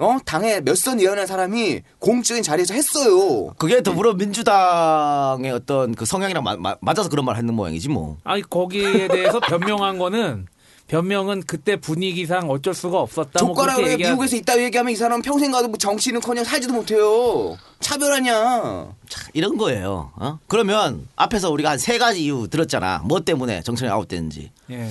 어 0.00 0.16
당에 0.24 0.60
몇선 0.62 0.98
예언한 1.00 1.26
사람이 1.26 1.82
공적인 1.98 2.42
자리에서 2.42 2.72
했어요. 2.74 3.52
그게 3.58 3.82
더불어민주당의 3.82 5.50
어떤 5.52 5.94
그 5.94 6.04
성향이랑 6.06 6.42
마- 6.42 6.56
마- 6.56 6.76
맞아서 6.80 7.08
그런 7.10 7.24
말 7.26 7.36
했는 7.36 7.52
모양이지 7.54 7.88
뭐. 7.90 8.16
아니 8.24 8.40
거기에 8.42 9.08
대해서 9.08 9.40
변명한 9.40 9.98
거는 9.98 10.46
변명은 11.00 11.44
그때 11.46 11.76
분위기상 11.76 12.50
어쩔 12.50 12.74
수가 12.74 12.98
없었다. 12.98 13.44
뭐 13.44 13.54
족가락을 13.54 13.84
그렇게 13.84 13.92
얘기하- 13.94 14.10
미국에서 14.10 14.34
있다 14.34 14.60
얘기하면 14.60 14.92
이 14.92 14.96
사람 14.96 15.22
평생 15.22 15.52
가도 15.52 15.68
뭐 15.68 15.78
정치는커녕 15.78 16.42
살지도 16.42 16.72
못해요. 16.74 17.56
차별하냐? 17.78 18.32
참 19.08 19.30
이런 19.32 19.56
거예요. 19.56 20.10
어? 20.16 20.40
그러면 20.48 21.06
앞에서 21.14 21.48
우리가 21.52 21.70
한 21.70 21.78
세 21.78 21.96
가지 21.96 22.24
이유 22.24 22.48
들었잖아. 22.50 23.02
뭐 23.04 23.20
때문에 23.20 23.62
정청래 23.62 23.92
아웃됐는지. 23.92 24.50
예. 24.70 24.88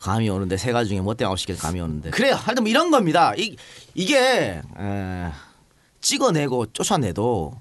감이 0.00 0.28
오는데 0.28 0.56
세 0.56 0.72
가지 0.72 0.88
중에 0.88 1.00
뭐 1.00 1.14
때문에 1.14 1.30
아웃시킬 1.30 1.56
감이 1.56 1.80
오는데. 1.80 2.10
그래요. 2.10 2.34
하여튼 2.34 2.64
뭐 2.64 2.70
이런 2.70 2.90
겁니다. 2.90 3.32
이, 3.36 3.54
이게 3.94 4.60
에, 4.76 5.30
찍어내고 6.00 6.72
쫓아내도 6.72 7.52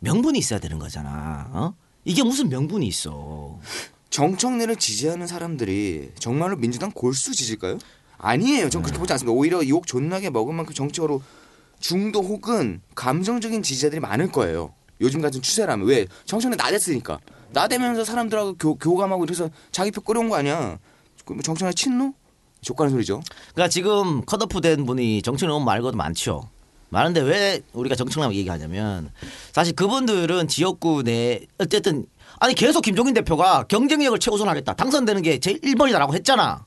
명분이 0.00 0.38
있어야 0.38 0.58
되는 0.58 0.78
거잖아. 0.78 1.48
어? 1.52 1.72
이게 2.04 2.22
무슨 2.22 2.50
명분이 2.50 2.86
있어. 2.88 3.58
정청래를 4.12 4.76
지지하는 4.76 5.26
사람들이 5.26 6.10
정말로 6.18 6.56
민주당 6.56 6.92
골수 6.92 7.32
지질까요? 7.32 7.78
아니에요. 8.18 8.68
전 8.68 8.82
그렇게 8.82 8.98
보지 8.98 9.10
않습니다. 9.14 9.32
오히려 9.32 9.66
욕 9.68 9.86
존나게 9.86 10.28
먹은 10.28 10.54
만큼 10.54 10.74
정치적으로 10.74 11.22
중도 11.80 12.20
혹은 12.20 12.82
감정적인 12.94 13.62
지지자들이 13.62 14.00
많을 14.00 14.30
거예요. 14.30 14.74
요즘 15.00 15.22
같은 15.22 15.40
추세라면 15.40 15.88
왜 15.88 16.06
정청래 16.26 16.56
나댔으니까 16.56 17.18
나대면서 17.52 18.04
사람들하고 18.04 18.56
교, 18.58 18.74
교감하고 18.76 19.20
그래서 19.20 19.48
자기 19.72 19.90
표 19.90 20.02
끌어온 20.02 20.28
거 20.28 20.36
아니야? 20.36 20.78
그럼 21.24 21.40
정청래 21.40 21.72
친노? 21.72 22.12
족가는 22.60 22.92
소리죠. 22.92 23.22
그러니까 23.54 23.68
지금 23.70 24.24
컷오프 24.26 24.60
된 24.60 24.84
분이 24.84 25.22
정청래 25.22 25.50
의원 25.50 25.64
말고도 25.64 25.96
많죠. 25.96 26.50
많은데 26.90 27.22
왜 27.22 27.62
우리가 27.72 27.96
정청래 27.96 28.36
얘기하냐면 28.36 29.10
사실 29.52 29.74
그분들은 29.74 30.48
지역구 30.48 31.02
내 31.02 31.40
어쨌든 31.56 32.04
아니 32.38 32.54
계속 32.54 32.82
김종인 32.82 33.14
대표가 33.14 33.64
경쟁력을 33.64 34.18
최우선하겠다. 34.18 34.74
당선되는 34.74 35.22
게 35.22 35.38
제일 35.38 35.60
1번이다라고 35.60 36.14
했잖아. 36.14 36.66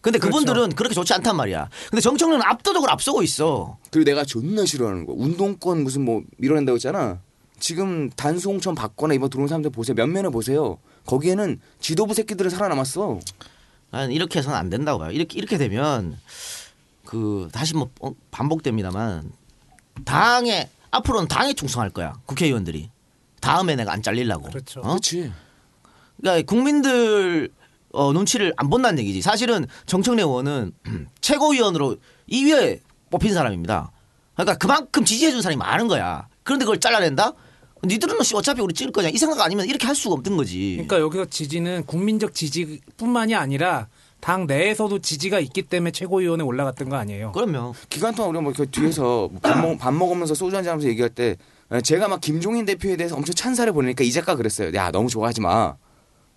근데 0.00 0.18
그분들은 0.18 0.70
그렇게 0.74 0.94
좋지 0.94 1.12
않단 1.14 1.36
말이야. 1.36 1.68
근데 1.90 2.00
정청래는 2.00 2.42
압도적으로 2.44 2.90
앞서고 2.90 3.22
있어. 3.22 3.76
그리고 3.90 4.08
내가 4.10 4.24
존나 4.24 4.64
싫어하는 4.64 5.04
거 5.04 5.12
운동권 5.14 5.84
무슨 5.84 6.04
뭐 6.04 6.22
밀어낸다고 6.38 6.76
했잖아. 6.76 7.20
지금 7.58 8.08
단수홍천 8.10 8.74
받거나 8.74 9.12
이번 9.12 9.28
들어온 9.28 9.46
사람들 9.46 9.70
보세요. 9.70 9.94
면면을 9.94 10.30
보세요. 10.30 10.78
거기에는 11.04 11.60
지도부 11.80 12.14
새끼들은 12.14 12.50
살아남았어. 12.50 13.20
난 13.90 14.10
이렇게 14.12 14.38
해서는 14.38 14.56
안 14.56 14.70
된다고 14.70 14.98
봐요. 15.00 15.10
이렇게 15.10 15.38
이렇게 15.38 15.58
되면 15.58 16.18
그 17.04 17.48
다시 17.52 17.74
뭐 17.74 17.90
어, 18.00 18.12
반복됩니다만 18.30 19.32
당에 20.06 20.70
앞으로는 20.90 21.28
당에 21.28 21.52
충성할 21.52 21.90
거야. 21.90 22.14
국회의원들이. 22.24 22.90
다음에 23.40 23.76
내가 23.76 23.92
안 23.92 24.02
잘리려고. 24.02 24.48
그렇죠. 24.48 24.80
어? 24.80 24.90
그렇지. 24.90 25.32
그러니까 26.20 26.46
국민들 26.46 27.50
어, 27.92 28.12
눈치를 28.12 28.52
안 28.56 28.70
본다는 28.70 28.98
얘기지. 29.00 29.22
사실은 29.22 29.66
정청래 29.86 30.22
의원은 30.22 30.72
최고위원으로 31.20 31.96
2위에 32.30 32.80
뽑힌 33.10 33.34
사람입니다. 33.34 33.90
그러니까 34.34 34.56
그만큼 34.58 35.04
지지해준 35.04 35.42
사람이 35.42 35.56
많은 35.58 35.88
거야. 35.88 36.28
그런데 36.42 36.64
그걸 36.64 36.78
잘라낸다? 36.78 37.32
니들은 37.84 38.22
씨 38.22 38.36
어차피 38.36 38.60
우리 38.60 38.74
찍을 38.74 38.92
거냐 38.92 39.08
이 39.08 39.16
생각 39.16 39.40
아니면 39.40 39.66
이렇게 39.66 39.86
할 39.86 39.96
수가 39.96 40.14
없던 40.14 40.36
거지. 40.36 40.72
그러니까 40.72 41.00
여기서 41.00 41.24
지지는 41.26 41.84
국민적 41.86 42.34
지지뿐만이 42.34 43.34
아니라 43.34 43.88
당 44.20 44.46
내에서도 44.46 44.98
지지가 44.98 45.40
있기 45.40 45.62
때문에 45.62 45.90
최고위원에 45.90 46.44
올라갔던 46.44 46.90
거 46.90 46.96
아니에요. 46.96 47.32
그럼요. 47.32 47.74
기간 47.88 48.14
동안 48.14 48.30
우리가 48.30 48.42
뭐 48.42 48.52
이렇게 48.52 48.70
뒤에서 48.70 49.30
밥, 49.40 49.58
먹, 49.60 49.78
밥 49.78 49.94
먹으면서 49.94 50.34
소주 50.34 50.54
한잔 50.54 50.72
하면서 50.72 50.88
얘기할 50.88 51.08
때 51.10 51.36
제가 51.84 52.08
막 52.08 52.20
김종인 52.20 52.64
대표에 52.64 52.96
대해서 52.96 53.14
엄청 53.16 53.34
찬사를 53.34 53.72
보내니까 53.72 54.02
이 54.02 54.10
작가 54.10 54.34
그랬어요. 54.34 54.72
야 54.74 54.90
너무 54.90 55.08
좋아하지 55.08 55.40
마. 55.40 55.76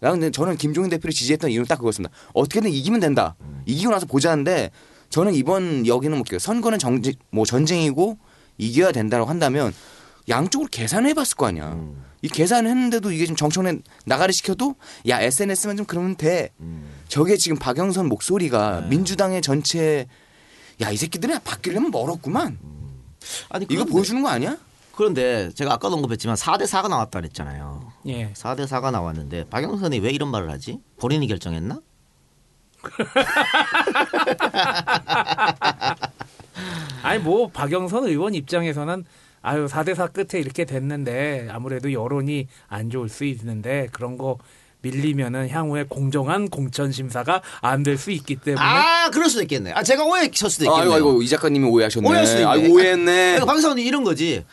야 0.03 0.11
근데 0.11 0.29
저는 0.29 0.57
김종인 0.57 0.89
대표를 0.91 1.13
지지했던 1.13 1.49
이유는 1.49 1.65
딱 1.67 1.77
그거였습니다. 1.77 2.13
어떻게든 2.33 2.69
이기면 2.69 2.99
된다. 2.99 3.35
이기고 3.65 3.91
나서 3.91 4.05
보자는데 4.05 4.69
저는 5.09 5.33
이번 5.33 5.87
여기는 5.87 6.15
뭐 6.17 6.25
선거는 6.39 6.77
정지, 6.77 7.15
뭐 7.31 7.45
전쟁이고 7.45 8.17
이겨야 8.57 8.91
된다고 8.91 9.25
한다면 9.25 9.73
양쪽으로 10.29 10.69
계산해 10.71 11.13
봤을 11.13 11.35
거 11.35 11.47
아니야. 11.47 11.77
이 12.21 12.27
계산을 12.27 12.69
했는데도 12.69 13.11
이게 13.11 13.25
지금 13.25 13.35
정청래 13.35 13.79
나가리 14.05 14.33
시켜도 14.33 14.75
야 15.09 15.19
SNS만 15.21 15.77
좀 15.77 15.85
그러면 15.85 16.15
돼. 16.15 16.49
저게 17.07 17.37
지금 17.37 17.57
박영선 17.57 18.07
목소리가 18.07 18.81
민주당의 18.89 19.41
전체 19.41 20.07
야 20.81 20.91
이 20.91 20.97
새끼들은 20.97 21.39
바뀌려면 21.43 21.91
멀었구만. 21.91 22.57
아니 23.49 23.65
이거 23.69 23.85
보여주는 23.85 24.21
거 24.21 24.29
아니야? 24.29 24.57
그런데 24.95 25.49
제가 25.55 25.73
아까도 25.73 25.95
언급했지만 25.95 26.35
4대 26.35 26.63
4가 26.63 26.87
나왔다 26.87 27.19
그랬잖아요. 27.19 27.91
예. 28.07 28.31
4대 28.33 28.67
4가 28.67 28.91
나왔는데 28.91 29.45
박영선이 29.49 29.99
왜 29.99 30.11
이런 30.11 30.29
말을 30.29 30.51
하지? 30.51 30.79
본인이 30.99 31.25
결정했나? 31.27 31.79
아니 37.01 37.19
뭐 37.21 37.47
박영선 37.49 38.05
의원 38.07 38.35
입장에서는 38.35 39.05
아유 39.41 39.65
4대 39.65 39.95
4 39.95 40.07
끝에 40.07 40.39
이렇게 40.39 40.65
됐는데 40.65 41.49
아무래도 41.51 41.91
여론이 41.91 42.47
안 42.67 42.89
좋을 42.89 43.09
수 43.09 43.25
있는데 43.25 43.87
그런 43.91 44.17
거 44.17 44.37
밀리면은 44.81 45.49
향후에 45.49 45.85
공정한 45.87 46.49
공천 46.49 46.91
심사가 46.91 47.41
안 47.61 47.83
될 47.83 47.97
수 47.97 48.11
있기 48.11 48.35
때문에 48.35 48.61
아, 48.61 49.09
그럴 49.11 49.29
수도 49.29 49.41
있겠네. 49.43 49.71
아, 49.71 49.81
제가 49.81 50.03
오해했을 50.03 50.49
수도 50.49 50.65
있겠네요. 50.65 50.93
아이고 50.93 50.93
아이고 50.93 51.21
이 51.21 51.27
작가님이 51.29 51.65
오해하셨네. 51.69 52.07
오해할 52.07 52.27
수도 52.27 52.39
있네. 52.41 52.51
아이고 52.51 52.73
오해했네. 52.75 53.05
그러니까 53.05 53.45
박영선은 53.45 53.81
이런 53.81 54.03
거지. 54.03 54.43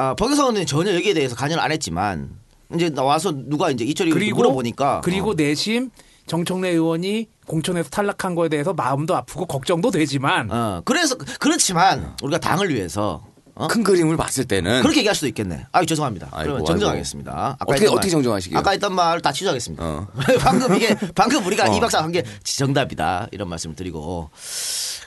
아, 0.00 0.14
박영선은 0.14 0.64
전혀 0.64 0.94
여기에 0.94 1.12
대해서 1.12 1.36
관여를 1.36 1.62
안 1.62 1.72
했지만 1.72 2.30
이제 2.74 2.88
나와서 2.88 3.32
누가 3.34 3.70
이제 3.70 3.84
이철이 3.84 4.10
그리고 4.12 4.36
물어보니까 4.38 5.02
그리고 5.04 5.30
어. 5.30 5.34
내심 5.34 5.90
정청래 6.26 6.70
의원이 6.70 7.26
공천에서 7.46 7.90
탈락한 7.90 8.34
거에 8.34 8.48
대해서 8.48 8.72
마음도 8.72 9.14
아프고 9.14 9.44
걱정도 9.44 9.90
되지만 9.90 10.50
어, 10.50 10.80
그래서 10.86 11.16
그렇지만 11.38 12.14
우리가 12.22 12.38
당을 12.38 12.72
위해서 12.74 13.26
어? 13.56 13.66
큰 13.68 13.82
그림을 13.82 14.16
봤을 14.16 14.44
때는 14.46 14.80
그렇게 14.80 15.00
얘기할 15.00 15.14
수도 15.14 15.26
있겠네. 15.26 15.66
아, 15.72 15.84
죄송합니다. 15.84 16.28
아이고, 16.30 16.44
그러면. 16.52 16.64
정정하겠습니다. 16.64 17.32
아까 17.32 17.56
어떻게- 17.66 17.80
했던 17.82 17.92
어떻게 17.98 18.10
정정하시게요? 18.10 18.58
아까 18.58 18.70
했던 18.70 18.94
말 18.94 19.20
다 19.20 19.32
취소하겠습니다. 19.32 19.84
어. 19.84 20.06
방금 20.40 20.74
이게 20.76 20.96
방금 21.14 21.44
우리가 21.44 21.70
어. 21.70 21.76
이 21.76 21.80
박사 21.80 22.02
한 22.02 22.10
게 22.12 22.22
정답이다 22.42 23.28
이런 23.32 23.48
말씀을 23.50 23.76
드리고 23.76 24.30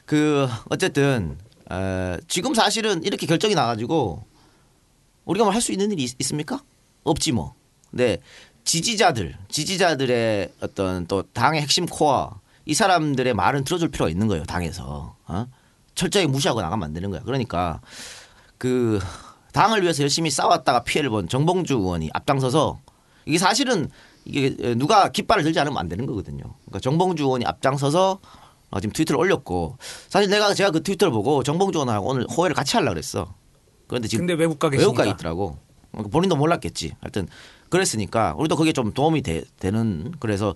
그 0.06 0.48
어쨌든 0.70 1.38
에, 1.72 2.18
지금 2.28 2.54
사실은 2.54 3.02
이렇게 3.04 3.26
결정이 3.26 3.56
나가지고 3.56 4.26
우리가 5.26 5.46
뭘할수 5.46 5.72
있는 5.72 5.92
일이 5.92 6.04
있, 6.04 6.24
습니까 6.24 6.62
없지 7.04 7.32
뭐. 7.32 7.54
근데 7.92 8.18
지지자들 8.64 9.38
지지자들의 9.50 10.54
어떤 10.62 11.06
또 11.08 11.24
당의 11.34 11.62
핵심 11.62 11.86
코어 11.86 12.40
이 12.66 12.74
사람들의 12.74 13.34
말은 13.34 13.66
들어줄 13.66 13.90
필요가 13.90 14.10
있는 14.10 14.28
거예요 14.28 14.46
당에서 14.46 15.16
어? 15.28 15.48
철저히 15.96 16.26
무시하고 16.28 16.62
나가면 16.62 16.88
안 16.88 16.94
되는 16.94 17.12
거야. 17.12 17.22
그러니까 17.22 17.82
그 18.58 19.00
당을 19.52 19.84
위해서 19.84 20.02
열심히 20.02 20.30
싸웠다가 20.30 20.84
피해를 20.84 21.10
본 21.10 21.28
정봉주 21.28 21.76
의원이 21.76 22.10
앞장서서 22.14 22.80
이게 23.26 23.38
사실은 23.38 23.90
이게 24.26 24.76
누가 24.76 25.10
깃발을 25.10 25.44
들지 25.44 25.60
않으면 25.60 25.78
안 25.78 25.90
되는 25.90 26.06
거거든요. 26.06 26.44
그러니까 26.66 26.80
정봉주 26.80 27.24
의원이 27.24 27.46
앞장서서 27.46 28.20
어, 28.72 28.80
지금 28.80 28.92
트위터를 28.92 29.20
올렸고 29.20 29.78
사실 30.10 30.30
내가 30.30 30.54
제가 30.54 30.72
그 30.72 30.82
트위터를 30.82 31.12
보고 31.12 31.44
정봉주 31.44 31.78
의원하고 31.78 32.08
오늘 32.08 32.26
호회를 32.26 32.56
같이 32.56 32.76
하려고 32.76 32.94
그랬어. 32.94 33.34
그런데 33.88 34.08
지금 34.08 34.26
근데 34.26 34.40
외국 34.40 34.60
가. 34.60 34.70
외국 34.70 34.94
가 34.94 35.06
있더라고. 35.06 35.58
그러니까 35.92 36.12
본인도 36.12 36.36
몰랐겠지. 36.36 36.96
하여튼 37.02 37.28
그랬으니까 37.70 38.36
우리도 38.38 38.56
그게 38.56 38.72
좀 38.72 38.94
도움이 38.94 39.22
되, 39.22 39.44
는 39.62 40.12
그래서 40.20 40.56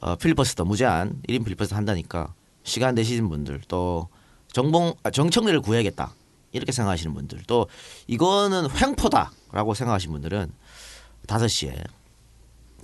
어, 0.00 0.16
필리버스터 0.16 0.64
무제한 0.64 1.20
1인 1.28 1.44
필리버스터 1.44 1.76
한다니까 1.76 2.32
시간 2.62 2.94
되시는 2.94 3.28
분들 3.28 3.62
또 3.68 4.08
정봉 4.52 4.94
아, 5.02 5.10
정청래를 5.10 5.60
구해야겠다 5.60 6.14
이렇게 6.52 6.72
생각하시는 6.72 7.12
분들 7.12 7.42
또 7.46 7.66
이거는 8.06 8.68
횡포다라고 8.70 9.74
생각하시는 9.74 10.12
분들은 10.12 10.52
5시에 11.26 11.84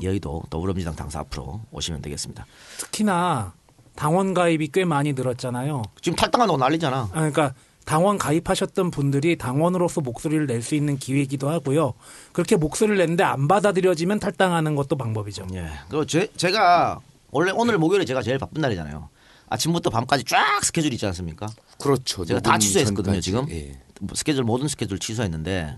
여의도 0.02 0.42
더불어민주당 0.50 0.96
당사 0.96 1.20
앞으로 1.20 1.60
오시면 1.70 2.02
되겠습니다. 2.02 2.46
특히나 2.78 3.54
당원 3.94 4.34
가입이 4.34 4.68
꽤 4.72 4.84
많이 4.84 5.12
늘었잖아요. 5.12 5.82
지금 6.00 6.16
탈당한다고 6.16 6.58
난리잖아. 6.58 6.96
아, 6.96 7.08
그러니까 7.12 7.54
당원 7.84 8.18
가입하셨던 8.18 8.90
분들이 8.90 9.36
당원으로서 9.36 10.00
목소리를 10.00 10.46
낼 10.46 10.62
수 10.62 10.74
있는 10.74 10.96
기회이기도 10.98 11.48
하고요. 11.48 11.94
그렇게 12.32 12.56
목소리를 12.56 12.96
냈는데 12.98 13.24
안 13.24 13.48
받아들여지면 13.48 14.20
탈당하는 14.20 14.76
것도 14.76 14.96
방법이죠. 14.96 15.46
예. 15.54 15.70
그리고 15.88 16.04
제, 16.04 16.28
제가 16.36 17.00
원래 17.30 17.50
오늘 17.54 17.78
목요일에 17.78 18.04
제가 18.04 18.22
제일 18.22 18.38
바쁜 18.38 18.60
날이잖아요. 18.60 19.08
아침부터 19.48 19.90
밤까지 19.90 20.24
쫙 20.24 20.62
스케줄이 20.64 20.94
있지 20.94 21.06
않습니까? 21.06 21.46
그렇죠. 21.82 22.24
제가 22.24 22.40
다 22.40 22.58
취소했거든요 22.58 23.02
전까지. 23.04 23.20
지금 23.22 23.46
예. 23.50 23.80
뭐 24.00 24.14
스케줄 24.14 24.44
모든 24.44 24.68
스케줄 24.68 24.98
취소했는데 24.98 25.76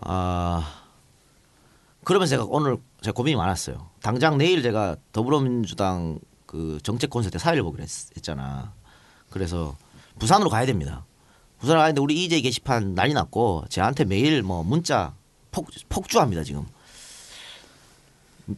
아 0.00 0.82
그러면 2.02 2.26
제가 2.26 2.44
오늘 2.48 2.78
제가 3.02 3.14
고민이 3.14 3.36
많았어요. 3.36 3.88
당장 4.02 4.36
내일 4.38 4.62
제가 4.62 4.96
더불어민주당 5.12 6.18
그 6.46 6.78
정책 6.82 7.10
콘서트 7.10 7.38
사회를 7.38 7.62
보기로 7.62 7.82
했, 7.82 7.88
했잖아. 8.16 8.72
그래서 9.30 9.76
부산으로 10.18 10.50
가야 10.50 10.66
됩니다. 10.66 11.04
부산을 11.58 11.80
가는데 11.80 12.00
우리 12.00 12.24
이재 12.24 12.40
게시판 12.40 12.94
난리 12.94 13.14
났고 13.14 13.64
저한테 13.68 14.04
매일 14.04 14.42
뭐 14.42 14.62
문자 14.62 15.14
폭, 15.50 15.68
폭주합니다 15.88 16.44
지금. 16.44 16.66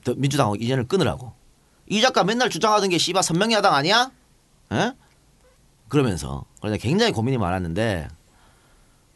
더- 0.05 0.15
민주당 0.15 0.53
이전을 0.59 0.89
끊으라고. 0.89 1.33
이 1.89 2.01
작가 2.01 2.25
맨날 2.25 2.51
주장하던 2.51 2.89
게 2.91 2.99
씨바 2.99 3.23
선명히 3.23 3.55
야당 3.55 3.75
아니야? 3.75 4.11
에? 4.73 4.93
그러면서 5.89 6.45
그래서 6.61 6.77
굉장히 6.79 7.13
고민이 7.13 7.39
많았는데 7.39 8.09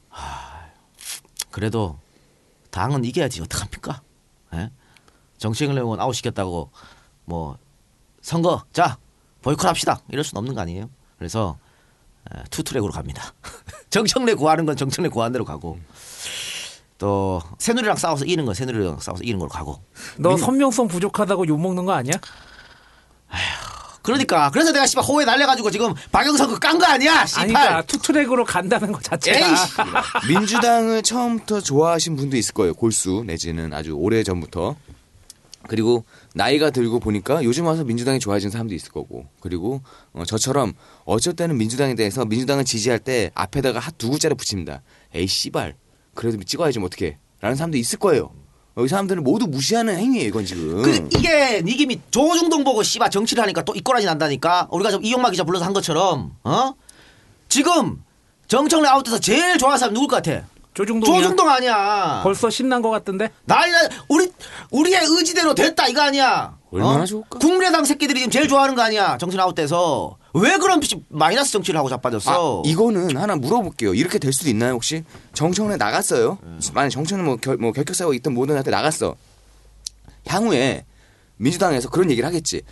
하, 0.09 0.69
그래도 1.51 1.99
당은 2.71 3.05
이겨야지 3.05 3.43
어떡합니까? 3.43 4.03
예? 4.55 4.71
정청래 5.39 5.77
의원 5.79 5.99
아웃 5.99 6.13
시켰다고 6.13 6.71
뭐 7.25 7.59
선거 8.23 8.63
자 8.73 8.99
보이콧합시다 9.43 10.03
이럴 10.11 10.23
수는 10.23 10.39
없는 10.39 10.55
거 10.55 10.61
아니에요? 10.61 10.89
그래서 11.19 11.59
에, 11.59 11.70
투트랙으로 12.51 12.93
갑니다. 12.93 13.35
정청래 13.91 14.35
구하는 14.35 14.67
건 14.67 14.77
정청래 14.77 15.09
구하는 15.09 15.33
대로 15.33 15.45
가고 15.45 15.79
또 16.99 17.41
새누리랑 17.59 17.97
싸워서 17.97 18.25
이기는 18.25 18.45
건 18.45 18.55
새누리랑 18.55 19.01
싸워서 19.01 19.23
이기는 19.23 19.39
걸로 19.39 19.49
가고 19.51 19.81
너 20.19 20.37
선명성 20.37 20.89
부족하다고 20.89 21.47
욕 21.49 21.61
먹는 21.61 21.87
거 21.87 21.93
아니야? 21.93 22.15
그러니까 24.03 24.51
그래서 24.51 24.73
내가 24.73 24.87
씨발 24.87 25.05
호외 25.05 25.25
날려가지고 25.25 25.71
지금 25.71 25.95
박영선 26.11 26.49
그 26.49 26.59
깐 26.59 26.79
거 26.79 26.87
아니야 26.87 27.27
씨발 27.27 27.43
아니 27.45 27.53
그러니까 27.53 27.83
투트랙으로 27.83 28.45
간다는 28.45 28.93
것 28.93 29.03
자체가 29.03 29.39
에이씨 29.39 29.73
민주당을 30.29 31.03
처음부터 31.03 31.61
좋아하신 31.61 32.17
분도 32.17 32.37
있을 32.37 32.55
거예요. 32.55 32.73
골수 32.75 33.25
내지는 33.27 33.73
아주 33.75 33.93
오래 33.93 34.23
전부터. 34.23 34.77
그리고 35.69 36.05
나이가 36.35 36.71
들고 36.71 37.01
보니까 37.01 37.45
요즘 37.45 37.67
와서 37.67 37.85
민주당이 37.85 38.19
좋아지는 38.19 38.51
사람도 38.51 38.75
있을 38.75 38.91
거고. 38.91 39.27
그리고 39.41 39.83
어, 40.13 40.25
저처럼 40.25 40.73
어쩔 41.05 41.35
때는 41.35 41.59
민주당에 41.59 41.95
대해서 41.95 42.25
민주당을 42.25 42.65
지지할 42.65 42.99
때 42.99 43.31
앞에다가 43.35 43.79
한두 43.79 44.11
글자를 44.11 44.37
붙입니다. 44.37 44.83
에이 45.15 45.27
씨발. 45.27 45.75
그래도 46.15 46.43
찍어야지 46.43 46.79
뭐 46.79 46.87
어떻게. 46.87 47.19
라는 47.41 47.57
사람도 47.57 47.77
있을 47.79 47.99
거예요. 47.99 48.33
이 48.79 48.89
사람들은 48.89 49.25
모두 49.25 49.47
무시하는 49.47 49.97
행위예요, 49.97 50.29
이건 50.29 50.47
지금. 50.47 50.83
그 50.83 51.09
이게 51.19 51.61
니김이 51.63 52.01
조중동 52.11 52.65
보고 52.65 52.83
씨발 52.83 53.11
정치를 53.11 53.43
하니까 53.43 53.63
또 53.63 53.75
이꼬라지 53.75 54.07
난다니까 54.07 54.69
우리가 54.71 54.91
좀 54.91 55.05
이용마 55.05 55.31
기자 55.31 55.45
불러서 55.45 55.65
한 55.65 55.73
것처럼 55.73 56.35
어 56.45 56.75
지금 57.49 58.03
정청래 58.49 58.89
아웃돼서 58.89 59.19
제일 59.19 59.59
좋아하는 59.59 59.79
사람 59.79 59.95
누굴 59.95 60.09
것 60.09 60.23
같아? 60.23 60.47
조중동이야. 60.75 61.21
조중동 61.23 61.49
아니야. 61.49 62.21
벌써 62.23 62.49
신난 62.49 62.81
것 62.81 62.91
같던데? 62.91 63.31
난리 63.45 63.71
나- 63.73 63.89
우리 64.09 64.31
우리의 64.71 65.01
의지대로 65.05 65.55
됐다 65.55 65.89
이거 65.89 66.01
아니야. 66.03 66.57
얼마나 66.71 67.03
어? 67.03 67.05
좋을까? 67.05 67.39
국민의당 67.41 67.85
새끼들이 67.85 68.21
지금 68.21 68.31
제일 68.31 68.47
좋아하는 68.49 68.75
거 68.77 68.83
아니야. 68.83 69.19
정신 69.19 69.41
아웃돼서 69.41 70.17
왜 70.35 70.57
그런 70.59 70.81
씨- 70.81 71.03
마이너스 71.09 71.51
정치를 71.51 71.77
하고 71.79 71.89
자빠졌어? 71.89 72.61
아, 72.61 72.69
이거는 72.69 73.17
하나 73.17 73.35
물어볼게요. 73.35 73.95
이렇게 73.95 74.21
될 74.21 74.33
수도 74.33 74.49
있나요, 74.49 74.75
혹시? 74.75 75.03
정청래 75.35 75.77
나갔어요. 75.77 76.39
만약 76.73 76.91
정청래 76.91 77.25
뭐, 77.25 77.37
결, 77.37 77.57
뭐 77.57 77.73
결격사고 77.73 78.15
있던 78.15 78.33
모든 78.35 78.57
한테 78.57 78.71
나갔어. 78.71 79.17
향후에 80.27 80.85
민주당에서 81.37 81.89
그런 81.89 82.11
얘기를 82.11 82.27
하겠지. 82.27 82.63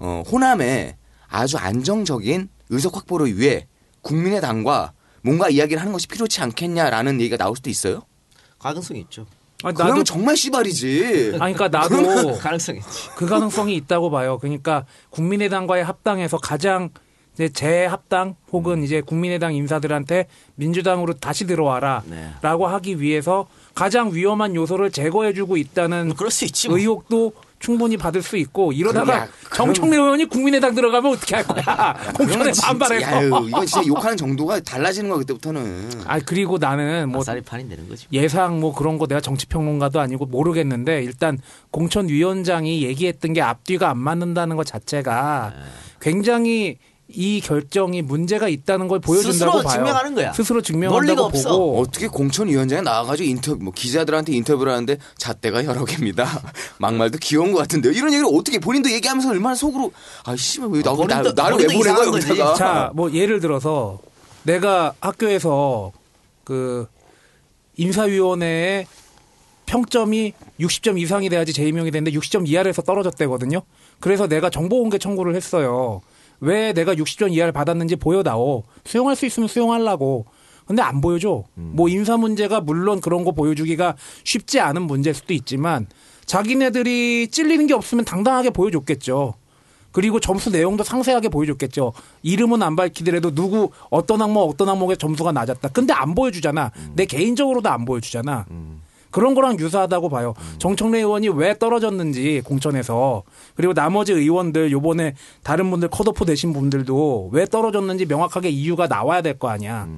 어, 0.00 0.22
호남에 0.30 0.96
아주 1.28 1.56
안정적인 1.58 2.48
의석 2.70 2.96
확보를 2.96 3.38
위해 3.38 3.66
국민의당과 4.02 4.92
뭔가 5.26 5.48
이야기를 5.48 5.80
하는 5.80 5.92
것이 5.92 6.06
필요치 6.06 6.40
않겠냐라는 6.40 7.20
얘기가 7.20 7.36
나올 7.36 7.56
수도 7.56 7.68
있어요. 7.68 8.02
가능성이 8.60 9.00
있죠. 9.00 9.26
아니, 9.64 9.74
그러면 9.74 9.94
나도 9.94 10.04
정말 10.04 10.36
씨발이지. 10.36 11.38
아니 11.40 11.52
그러니까 11.54 11.68
나도 11.68 12.38
가능성이 12.38 12.78
있지. 12.78 13.10
그 13.16 13.26
가능성이 13.26 13.74
있다고 13.74 14.10
봐요. 14.10 14.38
그러니까 14.38 14.86
국민의당과의 15.10 15.82
합당에서 15.82 16.38
가장 16.38 16.90
이제 17.34 17.48
재합당 17.48 18.36
혹은 18.52 18.84
이제 18.84 19.00
국민의당 19.00 19.52
인사들한테 19.54 20.28
민주당으로 20.54 21.14
다시 21.14 21.44
들어와라라고 21.46 22.06
네. 22.08 22.72
하기 22.72 23.00
위해서 23.00 23.48
가장 23.74 24.14
위험한 24.14 24.54
요소를 24.54 24.92
제거해주고 24.92 25.56
있다는 25.56 26.14
그럴 26.14 26.30
수 26.30 26.44
있지. 26.44 26.68
뭐. 26.68 26.78
의혹도 26.78 27.32
충분히 27.58 27.96
받을 27.96 28.22
수 28.22 28.36
있고 28.36 28.72
이러다가 28.72 29.20
야, 29.20 29.28
정청래 29.54 29.96
의원이 29.96 30.26
국민의당 30.26 30.74
들어가면 30.74 31.12
어떻게 31.12 31.36
할 31.36 31.44
거야? 31.46 31.94
공천에 32.16 32.26
그러면 32.26 32.52
진짜- 32.52 32.66
반발해서. 32.68 33.10
야유, 33.10 33.26
이건 33.48 33.66
진짜 33.66 33.86
욕하는 33.86 34.16
정도가 34.16 34.60
달라지는 34.60 35.08
거야 35.08 35.18
그때부터는. 35.20 35.90
아 36.06 36.18
그리고 36.20 36.58
나는 36.58 37.08
뭐 37.08 37.22
판이 37.24 37.68
되는 37.68 37.88
거지. 37.88 38.06
예상 38.12 38.60
뭐 38.60 38.74
그런 38.74 38.98
거 38.98 39.06
내가 39.06 39.20
정치평론가도 39.20 40.00
아니고 40.00 40.26
모르겠는데 40.26 41.02
일단 41.02 41.38
공천위원장이 41.70 42.82
얘기했던 42.82 43.32
게 43.32 43.40
앞뒤가 43.40 43.88
안 43.90 43.98
맞는다는 43.98 44.56
것 44.56 44.66
자체가 44.66 45.52
네. 45.56 45.62
굉장히 46.00 46.78
이 47.08 47.40
결정이 47.40 48.02
문제가 48.02 48.48
있다는 48.48 48.88
걸 48.88 48.98
보여준다고 48.98 49.32
스스로 49.32 49.52
봐요. 49.62 49.68
증명하는 49.68 50.14
거야. 50.14 50.32
스스로 50.32 50.56
논리가 50.56 50.66
증명한다고 50.66 51.22
없어. 51.22 51.50
보고 51.56 51.80
어떻게 51.80 52.08
공천위원장에 52.08 52.82
나와가지고 52.82 53.28
인터뷰, 53.28 53.62
뭐 53.62 53.72
기자들한테 53.72 54.32
인터뷰를 54.32 54.72
하는데 54.72 54.98
잣대가 55.16 55.64
여러 55.64 55.84
개입니다. 55.84 56.26
막말도 56.78 57.18
귀여운 57.18 57.52
것 57.52 57.58
같은데요. 57.58 57.92
이런 57.92 58.12
얘기를 58.12 58.26
어떻게 58.32 58.58
본인도 58.58 58.90
얘기하면서 58.90 59.30
얼마나 59.30 59.54
속으로 59.54 59.92
아 60.24 60.34
씨발 60.34 60.68
왜 60.70 60.82
나, 60.82 60.92
나, 60.94 61.32
나를 61.32 61.58
왜 61.58 61.66
보낸 61.66 61.94
거야. 61.94 62.06
여기다가. 62.06 62.54
자, 62.54 62.90
뭐 62.94 63.12
예를 63.12 63.38
들어서 63.40 64.00
내가 64.42 64.94
학교에서 65.00 65.92
그 66.42 66.86
인사위원회에 67.76 68.86
평점이 69.66 70.32
60점 70.60 71.00
이상이 71.00 71.28
돼야지 71.28 71.52
재임용이 71.52 71.90
되는데 71.90 72.16
60점 72.16 72.48
이하로 72.48 72.68
해서 72.68 72.82
떨어졌대거든요. 72.82 73.62
그래서 74.00 74.26
내가 74.26 74.50
정보공개 74.50 74.98
청구를 74.98 75.34
했어요. 75.36 76.02
왜 76.40 76.72
내가 76.72 76.94
60점 76.94 77.32
이하를 77.32 77.52
받았는지 77.52 77.96
보여다오. 77.96 78.64
수용할 78.84 79.16
수 79.16 79.26
있으면 79.26 79.48
수용하려고. 79.48 80.26
근데 80.66 80.82
안 80.82 81.00
보여줘. 81.00 81.44
뭐 81.54 81.88
인사 81.88 82.16
문제가 82.16 82.60
물론 82.60 83.00
그런 83.00 83.24
거 83.24 83.32
보여주기가 83.32 83.94
쉽지 84.24 84.60
않은 84.60 84.82
문제일 84.82 85.14
수도 85.14 85.32
있지만 85.32 85.86
자기네들이 86.24 87.28
찔리는 87.28 87.66
게 87.66 87.74
없으면 87.74 88.04
당당하게 88.04 88.50
보여줬겠죠. 88.50 89.34
그리고 89.92 90.20
점수 90.20 90.50
내용도 90.50 90.84
상세하게 90.84 91.30
보여줬겠죠. 91.30 91.92
이름은 92.22 92.62
안 92.62 92.76
밝히더라도 92.76 93.34
누구 93.34 93.70
어떤 93.88 94.20
항목 94.20 94.50
어떤 94.50 94.68
항목에 94.68 94.96
점수가 94.96 95.32
낮았다. 95.32 95.68
근데 95.68 95.94
안 95.94 96.14
보여주잖아. 96.14 96.70
내 96.94 97.06
개인적으로도 97.06 97.70
안 97.70 97.84
보여주잖아. 97.84 98.44
그런 99.16 99.34
거랑 99.34 99.58
유사하다고 99.58 100.10
봐요. 100.10 100.34
정청래 100.58 100.98
의원이 100.98 101.28
왜 101.30 101.58
떨어졌는지 101.58 102.42
공천에서 102.44 103.22
그리고 103.54 103.72
나머지 103.72 104.12
의원들 104.12 104.70
요번에 104.72 105.14
다른 105.42 105.70
분들 105.70 105.88
컷오프 105.88 106.26
되신 106.26 106.52
분들도 106.52 107.30
왜 107.32 107.46
떨어졌는지 107.46 108.04
명확하게 108.04 108.50
이유가 108.50 108.86
나와야 108.88 109.22
될 109.22 109.38
거 109.38 109.48
아니야. 109.48 109.88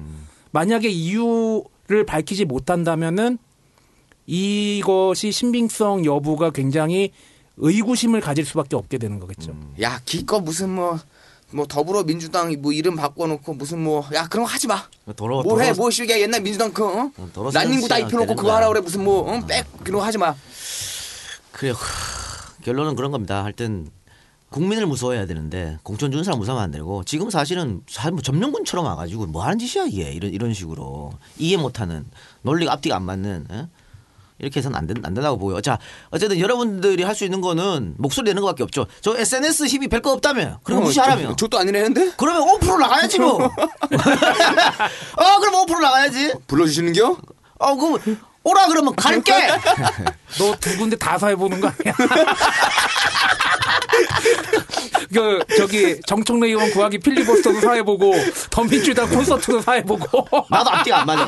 만약에 0.51 0.87
이유를 0.87 2.05
밝히지 2.07 2.45
못한다면은 2.45 3.37
이것이 4.25 5.33
신빙성 5.33 6.05
여부가 6.05 6.51
굉장히 6.51 7.11
의구심을 7.57 8.21
가질 8.21 8.45
수밖에 8.45 8.77
없게 8.77 8.97
되는 8.97 9.19
거겠죠. 9.19 9.53
야 9.81 9.99
기껏 10.05 10.39
무슨 10.39 10.69
뭐. 10.69 10.97
뭐 11.51 11.65
더불어민주당 11.65 12.55
뭐 12.61 12.71
이름 12.71 12.95
바꿔놓고 12.95 13.53
무슨 13.55 13.83
뭐 13.83 14.05
야 14.13 14.27
그런 14.27 14.45
거 14.45 14.51
하지 14.51 14.67
마. 14.67 14.83
뭘해 15.05 15.71
도로- 15.71 15.75
뭐 15.77 15.89
쉬게 15.89 16.21
옛날 16.21 16.41
민주당 16.41 16.71
그 16.71 16.85
어? 16.85 17.11
어, 17.17 17.51
난닝구 17.51 17.87
다 17.87 17.97
입혀놓고 17.97 18.35
그거. 18.35 18.55
하라 18.55 18.67
그래 18.67 18.81
무슨 18.81 19.03
뭐백 19.03 19.65
그런 19.83 19.99
거 19.99 20.05
하지 20.05 20.17
마. 20.17 20.35
그래 21.51 21.73
결론은 22.63 22.95
그런 22.95 23.11
겁니다. 23.11 23.43
하여튼 23.43 23.89
국민을 24.49 24.85
무서워해야 24.87 25.25
되는데 25.25 25.77
공천 25.83 26.11
주는 26.11 26.23
사람 26.23 26.39
무서워하면 26.39 26.63
안 26.65 26.71
되고 26.71 27.03
지금 27.03 27.29
사실은 27.29 27.81
사- 27.89 28.11
뭐 28.11 28.21
점령군처럼 28.21 28.85
와가지고 28.85 29.27
뭐 29.27 29.43
하는 29.43 29.57
짓이야 29.59 29.85
이게 29.85 30.11
이런 30.11 30.31
이런 30.31 30.53
식으로 30.53 31.11
이해 31.37 31.57
못하는 31.57 32.05
논리가 32.43 32.73
앞뒤가 32.73 32.95
안 32.95 33.03
맞는 33.03 33.47
예? 33.51 33.67
이렇게 34.39 34.59
해서는 34.59 34.77
안, 34.77 34.87
된, 34.87 34.97
안 35.03 35.13
된다고 35.13 35.37
보고요. 35.37 35.61
자 35.61 35.77
어쨌든 36.09 36.39
여러분들이 36.39 37.03
할 37.03 37.15
수 37.15 37.25
있는 37.25 37.41
거는 37.41 37.95
목소리 37.97 38.29
내는 38.29 38.41
것밖에 38.41 38.63
없죠. 38.63 38.85
저 39.01 39.17
SNS 39.17 39.65
힘이 39.65 39.87
별거 39.89 40.11
없다며. 40.13 40.59
그럼 40.63 40.83
무시하라며. 40.83 41.35
저, 41.35 41.47
도 41.47 41.59
아니라는데 41.59 42.13
그러면 42.17 42.43
5% 42.59 42.79
나가야지 42.79 43.19
뭐. 43.19 43.43
어 43.43 43.49
그럼 45.41 45.65
5% 45.65 45.79
나가야지. 45.81 46.33
불러주시는겨? 46.47 47.17
어 47.59 47.75
그럼 47.75 47.99
오라 48.43 48.67
그러면 48.67 48.95
갈게. 48.95 49.33
너 50.39 50.55
두 50.61 50.77
군데 50.77 50.95
다 50.95 51.17
사해보는 51.17 51.59
거 51.59 51.67
아니야? 51.67 51.93
그 55.13 55.39
저기 55.57 55.99
정청래 56.05 56.47
의원 56.47 56.69
구하기 56.71 56.99
필리버스터도 56.99 57.59
사해보고 57.61 58.13
더민주당 58.49 59.09
콘서트도 59.09 59.61
사해보고 59.61 60.45
나도 60.49 60.69
앞뒤가 60.69 61.01
안 61.01 61.05
맞아. 61.07 61.27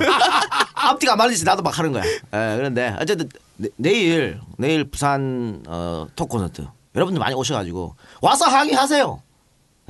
앞뒤가 0.89 1.13
안 1.13 1.17
맞으지 1.17 1.43
나도 1.45 1.61
막 1.63 1.77
하는 1.77 1.91
거야. 1.91 2.03
예, 2.05 2.55
그런데 2.57 2.95
어쨌든 2.99 3.29
내, 3.57 3.69
내일 3.77 4.39
내일 4.57 4.89
부산 4.89 5.63
어, 5.67 6.07
톡 6.15 6.29
콘서트 6.29 6.65
여러분들 6.95 7.19
많이 7.19 7.35
오셔가지고 7.35 7.95
와서 8.21 8.45
항의하세요. 8.45 9.21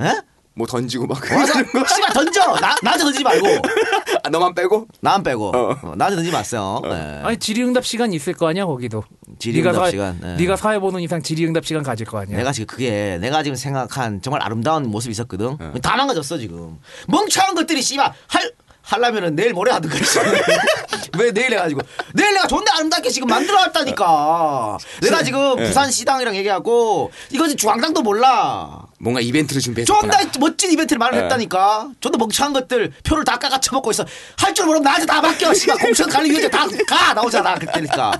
예? 0.02 0.22
뭐 0.54 0.68
던지고 0.68 1.08
막 1.08 1.18
와서 1.32 1.54
씨발 1.54 2.14
던져. 2.14 2.42
나 2.60 2.76
나한테 2.84 3.06
던지지 3.06 3.24
말고 3.24 3.48
아, 4.24 4.30
너만 4.30 4.54
빼고 4.54 4.86
나만 5.00 5.24
빼고 5.24 5.48
어. 5.56 5.70
어, 5.82 5.96
나한테 5.96 6.16
던지지 6.18 6.32
마세요. 6.36 6.82
예. 6.86 7.22
아니 7.24 7.38
질의응답 7.38 7.86
시간 7.86 8.12
있을 8.12 8.34
거 8.34 8.50
아니야 8.50 8.66
거기도 8.66 9.04
질의응답 9.40 9.74
네가 9.74 9.86
사- 9.86 9.92
시간, 9.92 10.20
예. 10.24 10.36
네가 10.36 10.58
사해보는 10.58 11.00
이상 11.00 11.22
질의응답 11.22 11.66
시간 11.66 11.84
가질 11.84 12.06
거 12.06 12.20
아니야 12.20 12.36
내가 12.38 12.52
지금 12.52 12.68
그게 12.68 13.18
내가 13.22 13.44
지금 13.44 13.56
생각한 13.56 14.22
정말 14.22 14.44
아름다운 14.44 14.90
모습이 14.92 15.12
있었거든. 15.12 15.58
다 15.82 15.96
망가졌어 15.96 16.38
지금. 16.38 16.78
멍청한 17.08 17.56
것들이 17.56 17.82
씨발 17.82 18.12
할 18.28 18.52
하려면은 18.92 19.36
내일 19.36 19.54
모레 19.54 19.72
하든가. 19.72 19.96
왜 21.18 21.32
내일 21.32 21.54
해가지고 21.54 21.82
내일 22.14 22.34
내가 22.34 22.48
존나 22.48 22.74
아름답게 22.76 23.10
지금 23.10 23.28
만들어 23.28 23.58
왔다니까. 23.60 24.78
내가 25.02 25.24
지금 25.24 25.56
부산 25.58 25.90
시당이랑 25.92 26.36
얘기하고 26.36 27.12
이거 27.32 27.46
지금 27.48 27.58
중앙당도 27.58 28.02
몰라. 28.02 28.82
뭔가 29.00 29.22
이벤트를 29.22 29.62
준비했구나. 29.62 30.00
존나 30.00 30.20
멋진 30.40 30.72
이벤트를 30.72 31.00
네. 31.00 31.06
마련했다니까. 31.06 31.90
존나 32.02 32.18
멍청한 32.18 32.54
것들 32.54 32.92
표를 33.04 33.24
다 33.24 33.38
깎아 33.40 33.60
쳐먹고 33.62 33.92
있어. 33.92 34.06
할 34.38 34.54
줄 34.54 34.66
모르면 34.66 34.84
나한테 34.84 35.06
다 35.06 35.22
맡겨. 35.22 35.54
씨발 35.54 35.78
공천 35.78 36.10
관리 36.10 36.30
위원회 36.30 36.50
다가 36.50 37.14
나오잖아 37.14 37.56
그때니까. 37.56 38.12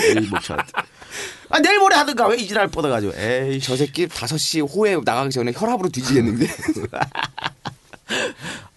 에이 0.00 0.28
멍청한. 0.30 0.64
아 1.50 1.58
내일 1.60 1.78
모레 1.78 1.94
하든가 1.96 2.26
왜 2.26 2.36
이지랄 2.38 2.68
뻗어가지고. 2.68 3.12
에이 3.16 3.60
저 3.60 3.76
새끼 3.76 4.06
5시 4.08 4.68
호에 4.74 4.96
나가기 5.04 5.30
전에 5.30 5.52
혈압으로 5.54 5.88
뒤지겠는데. 5.90 6.46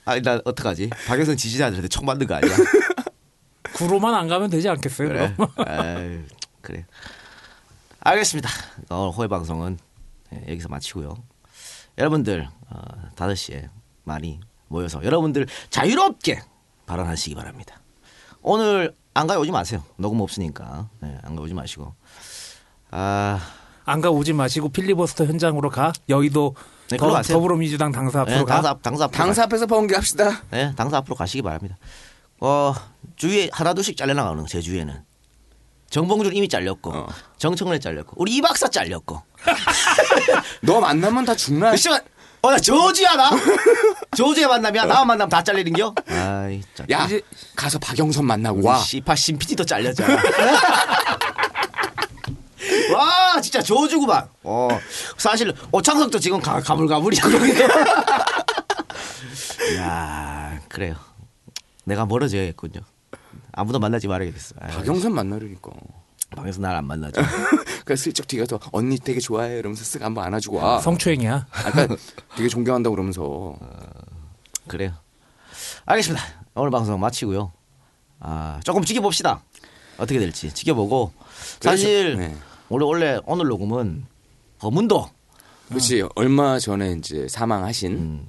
아니 0.06 0.22
나 0.22 0.40
어떡하지? 0.44 0.90
박영선 1.08 1.38
지지자들한테 1.38 1.88
총 1.88 2.06
맞는 2.06 2.28
거 2.28 2.36
아니야? 2.36 2.56
구로만 3.74 4.14
안 4.14 4.28
가면 4.28 4.50
되지 4.50 4.68
않겠어요 4.70 5.08
그래. 5.08 5.36
아유, 5.66 6.24
그래. 6.62 6.86
알겠습니다. 8.00 8.50
오늘 8.90 9.12
호의 9.12 9.30
방송은 9.30 9.78
예, 10.34 10.44
여기서 10.52 10.70
마치고요. 10.70 11.16
여러분들 11.98 12.48
어, 12.70 12.82
5시에 13.16 13.70
많이 14.04 14.40
모여서 14.68 15.04
여러분들 15.04 15.48
자유롭게 15.70 16.42
발언하시기 16.86 17.36
바랍니다. 17.36 17.80
오늘 18.42 18.96
안 19.14 19.28
가요 19.28 19.40
오지 19.40 19.52
마세요. 19.52 19.84
녹음 19.98 20.22
없으니까 20.22 20.90
네, 21.00 21.18
안 21.24 21.36
가요 21.36 21.46
오지 21.46 21.54
마시고. 21.54 21.94
아, 22.92 23.40
안 23.86 24.02
가 24.02 24.10
오지 24.10 24.34
마시고 24.34 24.70
필리버스터 24.70 25.26
현장으로 25.26 25.70
가 25.70 25.92
여의도 26.10 26.56
네, 26.92 26.98
더. 26.98 27.22
더불어민주당 27.22 27.92
당사 27.92 28.22
앞으로 28.22 28.38
네, 28.38 28.44
가 28.44 28.54
당사 28.56 28.70
앞- 28.70 28.82
당사 28.82 29.04
앞으로 29.06 29.18
당사 29.18 29.44
앞에서 29.44 29.66
번개합시다. 29.68 30.42
네, 30.52 30.74
당사 30.76 30.98
앞으로 30.98 31.16
가시기 31.16 31.42
바랍니다. 31.42 31.78
어, 32.40 32.74
주위에 33.16 33.50
하나둘씩 33.52 33.96
잘려나가는 33.98 34.42
거, 34.42 34.48
제 34.48 34.62
주위에는. 34.62 35.04
정봉준 35.90 36.34
이미 36.36 36.48
잘렸고, 36.48 36.92
어. 36.92 37.08
정청래 37.38 37.78
잘렸고, 37.80 38.14
우리 38.16 38.36
이 38.36 38.42
박사 38.42 38.68
잘렸고. 38.68 39.22
너 40.62 40.80
만나면 40.80 41.26
다 41.26 41.36
죽나? 41.36 41.76
씨발, 41.76 42.02
어, 42.42 42.52
나 42.52 42.58
저주야, 42.58 43.16
나? 43.16 43.30
저주에 44.16 44.48
만나면, 44.48 44.88
나만 44.88 45.08
만나면 45.08 45.30
다 45.30 45.44
잘리는겨? 45.44 45.94
아이, 46.08 46.62
짜. 46.74 46.86
야, 46.92 47.08
가서 47.56 47.78
박영선 47.78 48.26
만나고 48.26 48.66
와. 48.66 48.74
와. 48.78 48.80
씨파 48.80 49.16
신PD도 49.16 49.66
잘렸잖아. 49.66 50.18
와, 52.94 53.40
진짜 53.42 53.62
저주구만. 53.62 54.28
어, 54.44 54.68
사실, 55.18 55.54
오창석도 55.72 56.20
지금 56.20 56.40
가, 56.42 56.60
가물가물이야. 56.62 57.22
야 59.78 60.60
그래요. 60.68 60.96
내가 61.86 62.06
멀어져야겠군요. 62.06 62.82
아무도 63.54 63.80
만나지 63.80 64.08
말아야겠어. 64.08 64.56
아유, 64.60 64.78
박영선 64.78 65.14
만나려니까. 65.14 65.72
방에서 66.36 66.62
날 66.62 66.76
안 66.78 66.86
만나죠. 66.86 67.22
그러니까 67.84 67.96
슬쩍 67.98 68.26
뒤 68.28 68.38
가서 68.38 68.58
언니 68.72 68.98
되게 68.98 69.20
좋아해 69.20 69.60
이러면서 69.60 69.84
쓱 69.84 70.02
한번 70.02 70.24
안아주고 70.26 70.58
와. 70.58 70.80
성추행이야 70.80 71.48
아까 71.52 71.88
되게 72.38 72.48
존경한다고 72.48 72.96
그러면서 72.96 73.58
그래요. 74.68 74.94
알겠습니다. 75.86 76.24
오늘 76.56 76.72
방송 76.72 76.98
마치고요. 77.02 77.52
아, 78.22 78.62
조금 78.64 78.84
지켜봅시다. 78.86 79.42
어떻게 79.98 80.20
될지 80.20 80.54
지켜보고 80.54 81.12
사실 81.60 82.16
네. 82.18 82.36
원래 82.72 82.86
원래 82.86 83.20
오늘 83.26 83.48
녹음은 83.48 84.06
거문도 84.60 85.10
그렇지 85.68 86.04
얼마 86.16 86.58
전에 86.58 86.94
이제 86.94 87.28
사망하신 87.28 88.26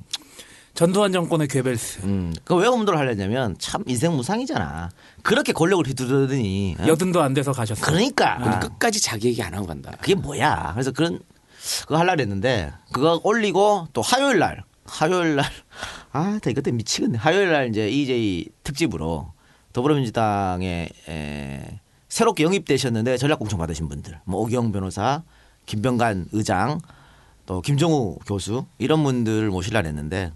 전두환 0.74 1.12
정권의 1.12 1.48
괴벨스 1.48 2.00
음, 2.04 2.34
그왜 2.44 2.68
거문도를 2.68 2.98
하려냐면 2.98 3.54
참 3.58 3.84
인생 3.86 4.14
무상이잖아. 4.16 4.90
그렇게 5.22 5.52
권력을 5.52 5.86
휘두르더니 5.86 6.76
어? 6.80 6.86
여든도 6.88 7.20
안 7.22 7.34
돼서 7.34 7.52
가셨어 7.52 7.84
그러니까 7.84 8.38
근데 8.38 8.58
끝까지 8.60 9.00
자기 9.00 9.28
얘기 9.28 9.42
안 9.42 9.54
하고 9.54 9.66
간다. 9.66 9.92
그게 10.00 10.14
뭐야. 10.14 10.70
그래서 10.72 10.90
그런 10.90 11.20
그거 11.82 11.98
하려고 11.98 12.20
했는데 12.20 12.72
그거 12.92 13.20
올리고 13.22 13.88
또 13.92 14.00
화요일 14.02 14.38
날 14.38 14.64
화요일 14.86 15.36
날 15.36 15.44
아, 16.10 16.38
나 16.42 16.50
이것 16.50 16.62
때문에 16.62 16.78
미치겠네. 16.78 17.18
화요일 17.18 17.52
날 17.52 17.68
이제 17.68 17.88
EJ 17.88 18.48
특집으로 18.64 19.32
더불어민주당에 19.74 20.88
에, 21.08 21.80
새롭게 22.12 22.44
영입되셨는데 22.44 23.16
전략공천 23.16 23.58
받으신 23.58 23.88
분들, 23.88 24.20
뭐 24.24 24.42
오기영 24.42 24.70
변호사, 24.70 25.22
김병관 25.64 26.26
의장, 26.32 26.78
또 27.46 27.62
김정우 27.62 28.18
교수 28.26 28.66
이런 28.76 29.02
분들을 29.02 29.48
모시려고 29.48 29.88
했는데 29.88 30.30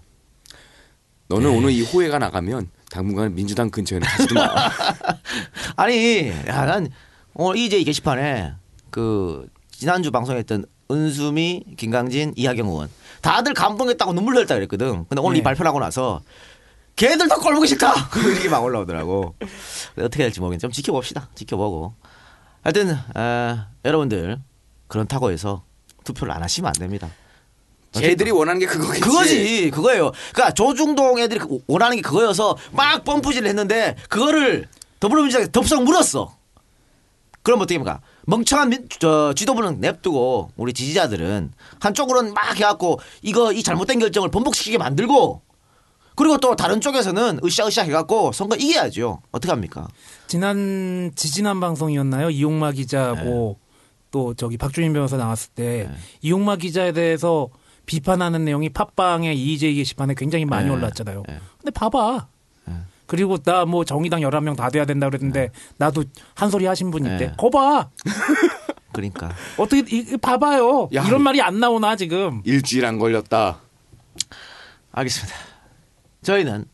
너는 1.27 1.51
오늘 1.51 1.69
이 1.69 1.83
호해가 1.83 2.17
나가면 2.17 2.71
당분간 2.89 3.35
민주당 3.35 3.69
근처에는 3.69 4.07
가지도 4.07 4.33
마. 4.33 4.49
아니, 5.77 6.29
야, 6.47 6.65
난 6.65 6.89
오늘 7.35 7.57
EJ 7.57 7.83
게시판에 7.83 8.53
그 8.89 9.47
지난주 9.69 10.09
방송했던 10.09 10.65
은수미, 10.89 11.75
김강진, 11.77 12.33
이하경 12.35 12.69
의원 12.69 12.89
다들 13.21 13.53
감동했다고 13.53 14.13
눈물 14.13 14.37
흘렸다 14.37 14.55
그랬거든. 14.55 15.05
근데 15.07 15.21
오늘 15.21 15.33
네. 15.35 15.39
이 15.41 15.43
발표를 15.43 15.69
하고 15.69 15.79
나서 15.79 16.21
걔들 16.97 17.27
다 17.27 17.35
꼴보기 17.35 17.67
싫다. 17.67 17.93
이렇게 18.25 18.49
막 18.49 18.63
올라오더라고. 18.63 19.35
어떻게 19.97 20.23
될지 20.23 20.39
모르겠는데 20.39 20.61
좀 20.61 20.71
지켜봅시다. 20.71 21.29
지켜보고. 21.35 21.93
하여튼 22.63 22.97
아, 23.13 23.67
여러분들 23.85 24.39
그렇다고 24.87 25.31
해서 25.31 25.63
투표를 26.03 26.33
안 26.33 26.43
하시면 26.43 26.67
안 26.67 26.73
됩니다. 26.73 27.09
걔들이 27.93 28.31
원하는 28.31 28.59
게 28.59 28.65
그거겠지. 28.65 28.99
그거지 29.01 29.71
그거예요. 29.71 30.11
그러니까 30.33 30.53
조중동 30.53 31.19
애들이 31.19 31.39
그- 31.39 31.59
원하는 31.67 31.95
게 31.97 32.01
그거여서 32.01 32.57
막 32.71 33.03
펌프질을 33.03 33.47
했는데 33.47 33.95
그거를 34.09 34.67
더불어민주당이 34.99 35.51
덥석 35.51 35.83
물었어. 35.83 36.35
그럼 37.43 37.61
어떻게 37.61 37.75
합니까? 37.75 38.01
멍청한 38.25 38.69
민, 38.69 38.89
저, 38.99 39.33
지도부는 39.33 39.79
냅두고 39.79 40.51
우리 40.57 40.73
지지자들은 40.73 41.53
한쪽으로는 41.79 42.33
막 42.33 42.55
해갖고 42.57 42.99
이거 43.21 43.53
이 43.53 43.63
잘못된 43.63 43.99
결정을 43.99 44.29
번복시키게 44.29 44.77
만들고 44.77 45.41
그리고 46.17 46.37
또 46.39 46.55
다른 46.55 46.81
쪽에서는 46.81 47.39
으쌰으쌰 47.45 47.83
해갖고 47.83 48.31
선거 48.33 48.55
이겨야죠. 48.55 49.21
어떻게 49.31 49.51
합니까? 49.51 49.87
지난 50.27 51.11
지지난 51.15 51.59
방송이었나요? 51.59 52.29
이용마 52.31 52.71
기자하고 52.73 53.57
네. 53.59 53.67
또 54.11 54.33
저기 54.33 54.57
박주민 54.57 54.93
변호사 54.93 55.15
나왔을 55.15 55.51
때 55.53 55.89
이용마 56.21 56.55
기자에 56.57 56.91
대해서 56.91 57.49
비판하는 57.85 58.43
내용이 58.45 58.69
팟빵의 58.69 59.39
EJ 59.39 59.75
게시판에 59.75 60.15
굉장히 60.17 60.43
많이 60.45 60.67
네. 60.67 60.73
올랐잖아요. 60.73 61.23
네. 61.27 61.39
근데 61.59 61.71
봐봐. 61.71 62.27
그리고 63.05 63.37
나 63.37 63.63
뭐 63.65 63.85
정의당 63.85 64.19
11명 64.19 64.57
다 64.57 64.69
돼야 64.69 64.83
된다 64.83 65.07
그랬는데 65.07 65.51
나도 65.77 66.03
한 66.35 66.49
소리 66.49 66.65
하신 66.65 66.91
분 66.91 67.05
있대. 67.05 67.27
네. 67.27 67.33
거 67.37 67.49
봐. 67.49 67.89
그러니까 68.91 69.31
어떻게 69.57 69.79
이, 69.95 69.99
이 70.13 70.17
봐봐요. 70.17 70.89
야. 70.93 71.05
이런 71.07 71.21
말이 71.21 71.41
안 71.41 71.59
나오나 71.61 71.95
지금. 71.95 72.41
일주일 72.43 72.85
안 72.85 72.97
걸렸다. 72.99 73.59
알겠습니다. 74.91 75.35
저희는 76.27 76.65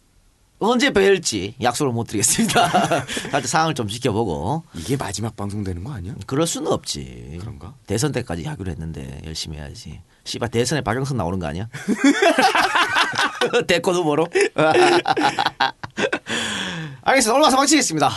언제 0.58 0.90
뵐지 0.90 1.54
약속을 1.62 1.92
못 1.94 2.06
드리겠습니다. 2.06 2.66
하여튼 3.32 3.46
상황을 3.46 3.76
좀 3.76 3.88
지켜보고 3.88 4.64
이게 4.74 4.98
마지막 4.98 5.36
방송 5.36 5.64
되는 5.64 5.84
거 5.84 5.94
아니야? 5.94 6.16
그럴 6.26 6.48
수는 6.48 6.72
없지. 6.72 7.38
그런가? 7.40 7.76
대선 7.86 8.12
때까지 8.12 8.46
하기로 8.46 8.72
했는데 8.72 9.22
열심히 9.26 9.58
해야지. 9.58 10.02
씨발 10.24 10.50
대선에 10.50 10.82
박영선 10.82 11.18
나오는 11.18 11.38
거 11.38 11.46
아니야? 11.46 11.68
대권 13.68 13.94
후보로. 13.94 14.26
알겠습니다. 17.04 17.34
오늘 17.34 17.44
와서 17.44 17.58
마치겠습니다. 17.58 18.10